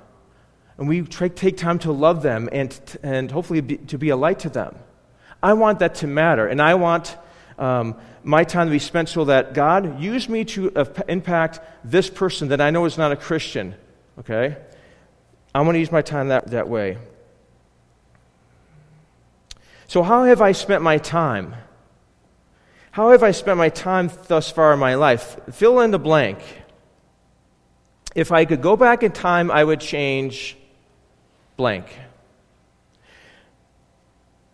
And 0.79 0.89
we 0.89 1.03
try, 1.03 1.29
take 1.29 1.59
time 1.59 1.79
to 1.81 1.93
love 1.93 2.23
them 2.23 2.49
and, 2.51 2.75
and 3.03 3.31
hopefully 3.31 3.61
be, 3.61 3.77
to 3.77 3.99
be 3.99 4.09
a 4.09 4.17
light 4.17 4.39
to 4.39 4.49
them. 4.49 4.75
I 5.43 5.53
want 5.53 5.81
that 5.81 5.97
to 5.97 6.07
matter, 6.07 6.47
and 6.47 6.63
I 6.63 6.73
want 6.77 7.19
um, 7.59 7.97
my 8.23 8.45
time 8.45 8.69
to 8.69 8.71
be 8.71 8.79
spent 8.79 9.11
so 9.11 9.27
that 9.27 9.53
God 9.53 10.01
use 10.01 10.27
me 10.27 10.47
to 10.47 10.73
impact 11.07 11.61
this 11.85 12.09
person 12.09 12.49
that 12.49 12.63
I 12.63 12.71
know 12.71 12.87
is 12.87 12.97
not 12.97 13.13
a 13.13 13.17
Christian. 13.17 13.75
Okay? 14.21 14.57
I 15.55 15.61
want 15.61 15.77
to 15.77 15.79
use 15.79 15.93
my 15.93 16.03
time 16.03 16.29
that, 16.29 16.49
that 16.51 16.69
way. 16.69 16.99
So, 19.87 20.03
how 20.03 20.25
have 20.25 20.43
I 20.43 20.53
spent 20.53 20.83
my 20.83 20.99
time? 20.99 21.55
How 22.91 23.11
have 23.11 23.23
I 23.23 23.31
spent 23.31 23.59
my 23.59 23.69
time 23.69 24.11
thus 24.27 24.51
far 24.51 24.73
in 24.73 24.79
my 24.79 24.95
life? 24.95 25.39
Fill 25.53 25.81
in 25.81 25.91
the 25.91 25.99
blank. 25.99 26.39
If 28.15 28.33
I 28.33 28.45
could 28.45 28.63
go 28.63 28.77
back 28.77 29.03
in 29.03 29.13
time, 29.13 29.51
I 29.51 29.63
would 29.63 29.81
change 29.81 30.57
blank. 31.57 31.87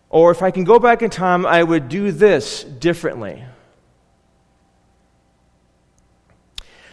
Or 0.09 0.31
if 0.31 0.41
I 0.41 0.51
can 0.51 0.63
go 0.63 0.77
back 0.77 1.01
in 1.01 1.09
time, 1.09 1.45
I 1.45 1.63
would 1.63 1.87
do 1.87 2.11
this 2.11 2.63
differently. 2.63 3.43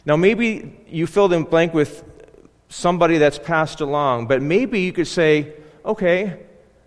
Now, 0.06 0.16
maybe 0.16 0.78
you 0.86 1.06
filled 1.06 1.32
in 1.32 1.42
blank 1.42 1.74
with 1.74 2.04
somebody 2.68 3.18
that's 3.18 3.38
passed 3.38 3.80
along, 3.80 4.26
but 4.26 4.42
maybe 4.42 4.80
you 4.80 4.92
could 4.92 5.06
say, 5.06 5.52
okay, 5.84 6.38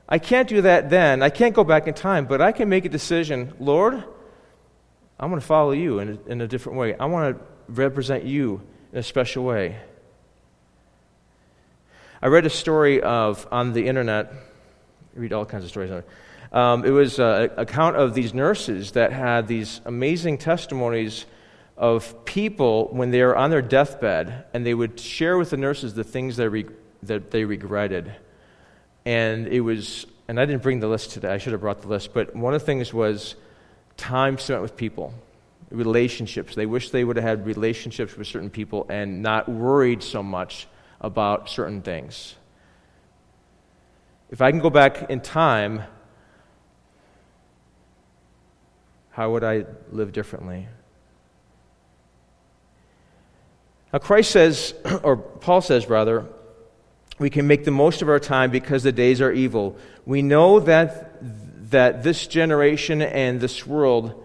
I 0.07 0.19
can't 0.19 0.47
do 0.47 0.61
that 0.61 0.89
then. 0.89 1.23
I 1.23 1.29
can't 1.29 1.55
go 1.55 1.63
back 1.63 1.87
in 1.87 1.93
time, 1.93 2.25
but 2.25 2.41
I 2.41 2.51
can 2.51 2.69
make 2.69 2.85
a 2.85 2.89
decision. 2.89 3.53
Lord, 3.59 4.03
I'm 5.19 5.29
going 5.29 5.39
to 5.39 5.45
follow 5.45 5.71
you 5.71 5.99
in 5.99 6.09
a, 6.09 6.29
in 6.31 6.41
a 6.41 6.47
different 6.47 6.77
way. 6.77 6.95
I 6.95 7.05
want 7.05 7.37
to 7.37 7.43
represent 7.67 8.25
you 8.25 8.61
in 8.91 8.99
a 8.99 9.03
special 9.03 9.43
way. 9.43 9.77
I 12.21 12.27
read 12.27 12.45
a 12.45 12.49
story 12.49 13.01
of 13.01 13.47
on 13.51 13.73
the 13.73 13.87
internet. 13.87 14.31
I 15.15 15.19
read 15.19 15.33
all 15.33 15.45
kinds 15.45 15.63
of 15.63 15.69
stories 15.69 15.91
on 15.91 15.99
it. 15.99 16.07
Um, 16.53 16.85
it 16.85 16.89
was 16.89 17.17
an 17.17 17.49
account 17.57 17.95
of 17.95 18.13
these 18.13 18.33
nurses 18.33 18.91
that 18.91 19.13
had 19.13 19.47
these 19.47 19.79
amazing 19.85 20.37
testimonies 20.37 21.25
of 21.81 22.25
people 22.25 22.89
when 22.91 23.09
they 23.09 23.23
were 23.23 23.35
on 23.35 23.49
their 23.49 23.61
deathbed, 23.61 24.45
and 24.53 24.63
they 24.63 24.75
would 24.75 24.99
share 24.99 25.35
with 25.37 25.49
the 25.49 25.57
nurses 25.57 25.95
the 25.95 26.03
things 26.03 26.37
they 26.37 26.47
re- 26.47 26.67
that 27.01 27.31
they 27.31 27.43
regretted. 27.43 28.13
And 29.03 29.47
it 29.47 29.61
was, 29.61 30.05
and 30.27 30.39
I 30.39 30.45
didn't 30.45 30.61
bring 30.61 30.79
the 30.79 30.87
list 30.87 31.09
today. 31.09 31.33
I 31.33 31.39
should 31.39 31.53
have 31.53 31.61
brought 31.61 31.81
the 31.81 31.87
list. 31.87 32.13
But 32.13 32.35
one 32.35 32.53
of 32.53 32.61
the 32.61 32.65
things 32.67 32.93
was 32.93 33.33
time 33.97 34.37
spent 34.37 34.61
with 34.61 34.77
people, 34.77 35.11
relationships. 35.71 36.53
They 36.53 36.67
wish 36.67 36.91
they 36.91 37.03
would 37.03 37.15
have 37.15 37.25
had 37.25 37.47
relationships 37.47 38.15
with 38.15 38.27
certain 38.27 38.51
people 38.51 38.85
and 38.87 39.23
not 39.23 39.49
worried 39.49 40.03
so 40.03 40.21
much 40.21 40.67
about 41.01 41.49
certain 41.49 41.81
things. 41.81 42.35
If 44.29 44.39
I 44.39 44.51
can 44.51 44.59
go 44.59 44.69
back 44.69 45.09
in 45.09 45.19
time, 45.19 45.81
how 49.09 49.31
would 49.31 49.43
I 49.43 49.65
live 49.91 50.11
differently? 50.11 50.67
Now, 53.93 53.99
Christ 53.99 54.31
says, 54.31 54.73
or 55.03 55.17
Paul 55.17 55.61
says 55.61 55.87
rather, 55.87 56.25
we 57.19 57.29
can 57.29 57.47
make 57.47 57.65
the 57.65 57.71
most 57.71 58.01
of 58.01 58.09
our 58.09 58.19
time 58.19 58.51
because 58.51 58.83
the 58.83 58.91
days 58.91 59.21
are 59.21 59.31
evil. 59.31 59.77
We 60.05 60.21
know 60.21 60.59
that, 60.61 61.19
that 61.69 62.03
this 62.03 62.25
generation 62.25 63.01
and 63.01 63.39
this 63.39 63.67
world 63.67 64.23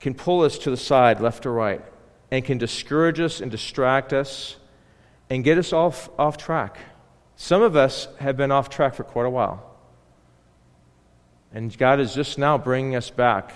can 0.00 0.14
pull 0.14 0.42
us 0.42 0.58
to 0.58 0.70
the 0.70 0.76
side, 0.76 1.20
left 1.20 1.46
or 1.46 1.52
right, 1.52 1.84
and 2.30 2.44
can 2.44 2.58
discourage 2.58 3.20
us 3.20 3.40
and 3.40 3.50
distract 3.50 4.12
us 4.12 4.56
and 5.30 5.44
get 5.44 5.58
us 5.58 5.72
off, 5.72 6.08
off 6.18 6.36
track. 6.36 6.78
Some 7.36 7.62
of 7.62 7.76
us 7.76 8.08
have 8.18 8.36
been 8.36 8.50
off 8.50 8.68
track 8.68 8.94
for 8.94 9.04
quite 9.04 9.26
a 9.26 9.30
while. 9.30 9.64
And 11.52 11.76
God 11.76 12.00
is 12.00 12.14
just 12.14 12.38
now 12.38 12.58
bringing 12.58 12.96
us 12.96 13.10
back. 13.10 13.54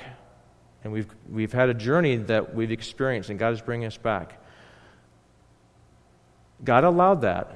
And 0.85 0.93
we've, 0.93 1.09
we've 1.29 1.53
had 1.53 1.69
a 1.69 1.75
journey 1.75 2.17
that 2.17 2.55
we've 2.55 2.71
experienced, 2.71 3.31
and 3.31 3.39
God 3.39 3.53
is 3.53 3.61
bringing 3.61 3.87
us 3.87 3.97
back. 3.97 4.42
God 6.65 6.85
allowed 6.85 7.23
that. 7.23 7.55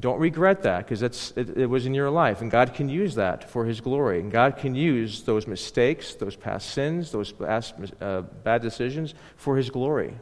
Don't 0.00 0.18
regret 0.18 0.62
that 0.62 0.78
because 0.78 1.02
it, 1.02 1.34
it 1.36 1.66
was 1.66 1.86
in 1.86 1.94
your 1.94 2.10
life, 2.10 2.40
and 2.40 2.50
God 2.50 2.74
can 2.74 2.88
use 2.88 3.14
that 3.14 3.48
for 3.48 3.66
His 3.66 3.80
glory. 3.80 4.20
And 4.20 4.32
God 4.32 4.56
can 4.56 4.74
use 4.74 5.22
those 5.22 5.46
mistakes, 5.46 6.14
those 6.14 6.34
past 6.34 6.70
sins, 6.70 7.12
those 7.12 7.30
past 7.30 7.74
uh, 8.00 8.22
bad 8.22 8.62
decisions 8.62 9.14
for 9.36 9.56
His 9.56 9.70
glory. 9.70 10.14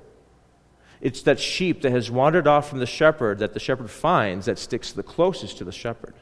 It's 1.01 1.23
that 1.23 1.40
sheep 1.40 1.83
that 1.83 1.93
has 1.93 2.11
wandered 2.11 2.47
off 2.47 2.69
from 2.69 2.79
the 2.79 2.87
shepherd 2.87 3.38
that 3.38 3.55
the 3.55 3.61
shepherd 3.61 3.90
finds 3.90 4.47
that 4.47 4.59
sticks 4.59 4.93
the 4.93 5.03
closest 5.03 5.59
to 5.59 5.64
the 5.64 5.72
shepherd. 5.72 6.14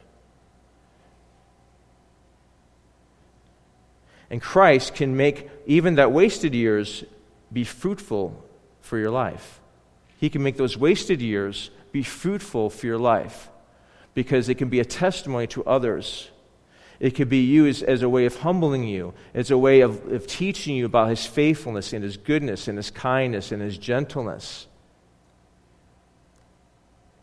And 4.29 4.41
Christ 4.41 4.93
can 4.93 5.17
make 5.17 5.49
even 5.65 5.95
that 5.95 6.11
wasted 6.11 6.53
years 6.53 7.03
be 7.51 7.63
fruitful 7.63 8.41
for 8.79 8.97
your 8.97 9.09
life. 9.09 9.58
He 10.19 10.29
can 10.29 10.43
make 10.43 10.57
those 10.57 10.77
wasted 10.77 11.21
years 11.21 11.71
be 11.93 12.03
fruitful 12.03 12.69
for 12.69 12.85
your 12.85 12.97
life 12.97 13.49
because 14.13 14.49
it 14.49 14.55
can 14.55 14.67
be 14.67 14.81
a 14.81 14.85
testimony 14.85 15.47
to 15.47 15.63
others. 15.63 16.29
It 16.99 17.15
can 17.15 17.29
be 17.29 17.45
used 17.45 17.83
as 17.83 18.01
a 18.01 18.09
way 18.09 18.25
of 18.25 18.35
humbling 18.35 18.83
you, 18.83 19.13
as 19.33 19.49
a 19.49 19.57
way 19.57 19.79
of, 19.79 20.11
of 20.11 20.27
teaching 20.27 20.75
you 20.75 20.85
about 20.85 21.09
His 21.09 21.25
faithfulness 21.25 21.93
and 21.93 22.03
His 22.03 22.17
goodness 22.17 22.67
and 22.67 22.77
His 22.77 22.91
kindness 22.91 23.53
and 23.53 23.61
His 23.61 23.77
gentleness. 23.77 24.67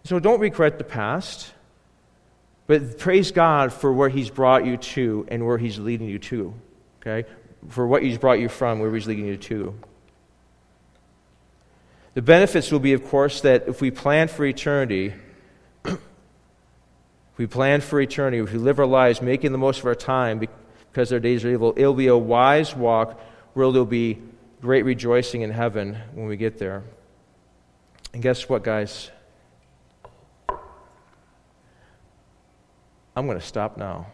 So 0.05 0.19
don't 0.19 0.41
regret 0.41 0.79
the 0.79 0.85
past, 0.85 1.53
but 2.67 2.99
praise 2.99 3.31
God 3.31 3.75
for 3.75 3.93
where 3.93 4.09
He's 4.09 4.31
brought 4.31 4.65
you 4.65 4.79
to 4.79 5.27
and 5.29 5.45
where 5.45 5.59
He's 5.59 5.79
leading 5.79 6.09
you 6.09 6.19
to. 6.21 6.55
Okay? 7.03 7.29
For 7.69 7.87
what 7.87 8.03
He's 8.03 8.17
brought 8.17 8.41
you 8.41 8.49
from, 8.49 8.81
where 8.81 8.95
He's 8.95 9.07
leading 9.07 9.27
you 9.27 9.37
to. 9.37 9.79
The 12.17 12.23
benefits 12.23 12.73
will 12.73 12.81
be, 12.81 12.95
of 12.95 13.05
course, 13.05 13.43
that 13.43 13.69
if 13.69 13.83
we 13.83 13.91
plan 13.91 14.29
for 14.29 14.47
eternity, 14.47 15.13
if 15.85 15.99
we 17.37 17.47
plan 17.47 17.83
for 17.83 18.01
eternity, 18.01 18.39
if 18.39 18.55
we 18.55 18.59
live 18.59 18.79
our 18.79 18.87
lives 18.87 19.21
making 19.21 19.53
the 19.53 19.59
most 19.59 19.81
of 19.81 19.85
our 19.85 19.95
time 19.95 20.39
because 20.39 21.13
our 21.13 21.21
days 21.21 21.45
are 21.45 21.51
evil, 21.51 21.75
it'll 21.77 21.93
be 21.93 22.07
a 22.07 22.17
wise 22.17 22.75
walk 22.75 23.21
where 23.53 23.71
there'll 23.71 23.85
be 23.85 24.19
great 24.63 24.87
rejoicing 24.87 25.43
in 25.43 25.51
heaven 25.51 25.99
when 26.15 26.27
we 26.27 26.39
get 26.39 26.57
there. 26.57 26.85
And 28.15 28.23
guess 28.23 28.49
what, 28.49 28.65
guys? 28.65 29.11
I'm 33.15 33.27
going 33.27 33.39
to 33.39 33.45
stop 33.45 33.77
now. 33.77 34.07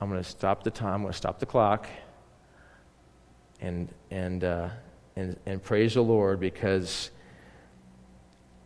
I'm 0.00 0.08
going 0.08 0.22
to 0.22 0.28
stop 0.28 0.62
the 0.62 0.70
time. 0.70 0.94
I'm 0.94 1.02
going 1.02 1.12
to 1.12 1.18
stop 1.18 1.38
the 1.38 1.44
clock 1.44 1.86
and, 3.60 3.92
and, 4.10 4.42
uh, 4.42 4.70
and, 5.16 5.38
and 5.46 5.62
praise 5.62 5.94
the 5.94 6.02
Lord 6.02 6.38
because 6.38 7.10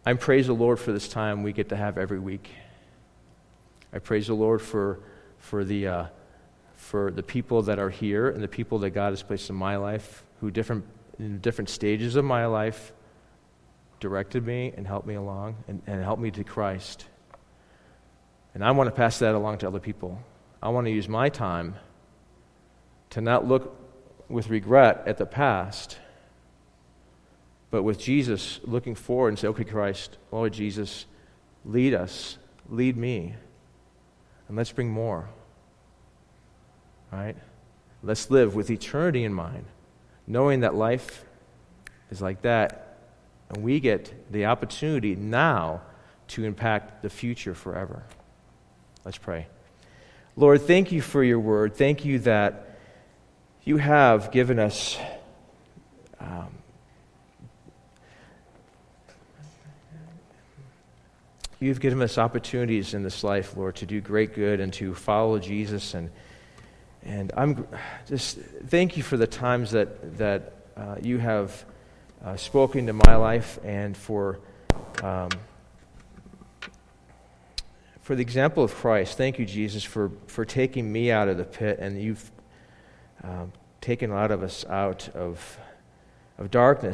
I 0.05 0.15
praise 0.15 0.47
the 0.49 0.53
Lord 0.53 0.79
for 0.79 0.93
this 0.93 1.09
time 1.09 1.43
we 1.43 1.53
get 1.53 1.69
to 1.69 1.77
have 1.77 1.97
every 1.97 2.19
week. 2.19 2.51
I 3.93 3.99
praise 3.99 4.27
the 4.27 4.35
Lord 4.35 4.61
for, 4.61 5.01
for, 5.39 5.65
the, 5.65 5.87
uh, 5.87 6.07
for 6.75 7.11
the 7.11 7.23
people 7.23 7.63
that 7.63 7.79
are 7.79 7.91
here 7.91 8.29
and 8.29 8.43
the 8.43 8.49
people 8.49 8.79
that 8.81 8.91
God 8.91 9.11
has 9.11 9.23
placed 9.23 9.51
in 9.51 9.57
my 9.57 9.77
life 9.77 10.25
who 10.41 10.51
different, 10.51 10.85
in 11.19 11.39
different 11.41 11.69
stages 11.69 12.17
of 12.17 12.25
my 12.25 12.47
life 12.47 12.93
directed 14.01 14.45
me 14.45 14.73
and 14.77 14.87
helped 14.87 15.07
me 15.07 15.15
along 15.15 15.57
and, 15.69 15.83
and 15.87 16.03
helped 16.03 16.23
me 16.23 16.31
to 16.31 16.43
Christ. 16.43 17.07
And 18.55 18.65
I 18.65 18.71
want 18.73 18.89
to 18.89 18.93
pass 18.93 19.19
that 19.21 19.35
along 19.35 19.59
to 19.59 19.69
other 19.69 19.79
people. 19.79 20.19
I 20.63 20.71
want 20.71 20.87
to 20.87 20.91
use 20.91 21.09
my 21.09 21.29
time 21.29 21.77
to 23.11 23.21
not 23.21 23.47
look 23.47 23.77
with 24.29 24.49
regret 24.49 25.03
at 25.07 25.19
the 25.19 25.27
past, 25.27 25.99
but 27.71 27.83
with 27.83 27.99
Jesus 27.99 28.61
looking 28.65 28.95
forward 28.95 29.29
and 29.29 29.39
say, 29.39 29.49
okay, 29.49 29.65
Christ, 29.65 30.19
Lord 30.33 30.53
Jesus, 30.53 31.07
lead 31.65 31.95
us, 31.95 32.39
lead 32.69 32.97
me, 32.97 33.35
and 34.49 34.57
let's 34.57 34.73
bring 34.73 34.91
more. 34.91 35.29
Right? 37.13 37.37
Let's 38.03 38.31
live 38.31 38.55
with 38.55 38.71
eternity 38.71 39.25
in 39.25 39.33
mind, 39.33 39.67
knowing 40.27 40.61
that 40.61 40.75
life 40.75 41.25
is 42.11 42.21
like 42.21 42.43
that, 42.43 42.99
and 43.49 43.63
we 43.63 43.81
get 43.81 44.33
the 44.33 44.47
opportunity 44.47 45.15
now 45.15 45.83
to 46.29 46.45
impact 46.45 47.03
the 47.03 47.11
future 47.11 47.55
forever. 47.55 48.05
Let's 49.05 49.19
pray. 49.19 49.47
Lord, 50.37 50.63
thank 50.63 50.93
you 50.93 51.03
for 51.03 51.23
your 51.23 51.41
word. 51.41 51.75
Thank 51.75 52.05
you 52.05 52.21
that 52.21 52.79
you 53.65 53.77
have 53.77 54.31
given 54.31 54.59
us. 54.59 54.99
Um, 56.21 56.60
you've 61.61 61.81
given 61.81 62.01
us 62.03 62.19
opportunities 62.19 62.95
in 62.95 63.03
this 63.03 63.23
life, 63.23 63.57
Lord, 63.57 63.77
to 63.77 63.87
do 63.87 64.01
great 64.01 64.35
good 64.35 64.61
and 64.61 64.73
to 64.75 64.95
follow 64.95 65.39
Jesus. 65.39 65.95
And, 65.95 66.11
and 67.03 67.33
I'm 67.37 67.69
just 68.09 68.39
thank 68.67 68.97
you 68.97 69.03
for 69.03 69.17
the 69.17 69.27
times 69.27 69.71
that, 69.73 70.17
that 70.19 70.55
uh, 70.77 70.97
you 71.03 71.19
have 71.19 71.65
uh, 72.25 72.37
spoken 72.37 72.87
to 72.87 72.95
my 72.95 73.17
life 73.17 73.59
and 73.63 73.97
for. 73.97 74.41
Um, 75.03 75.29
for 78.01 78.17
the 78.17 78.23
example 78.23 78.65
of 78.65 78.75
Christ, 78.75 79.17
thank 79.17 79.39
you, 79.39 79.47
Jesus, 79.47 79.85
for, 79.85 80.11
for 80.27 80.45
taking 80.45 80.91
me 80.91 81.13
out 81.13 81.29
of 81.29 81.37
the 81.37 81.45
pit, 81.45 81.79
and 81.79 82.03
you've 82.03 82.29
um, 83.23 83.53
taken 83.81 84.11
a 84.11 84.15
lot 84.15 84.33
of 84.33 84.43
us 84.43 84.67
out 84.67 85.09
of, 85.11 85.59
of 86.37 86.51
darkness 86.51 86.89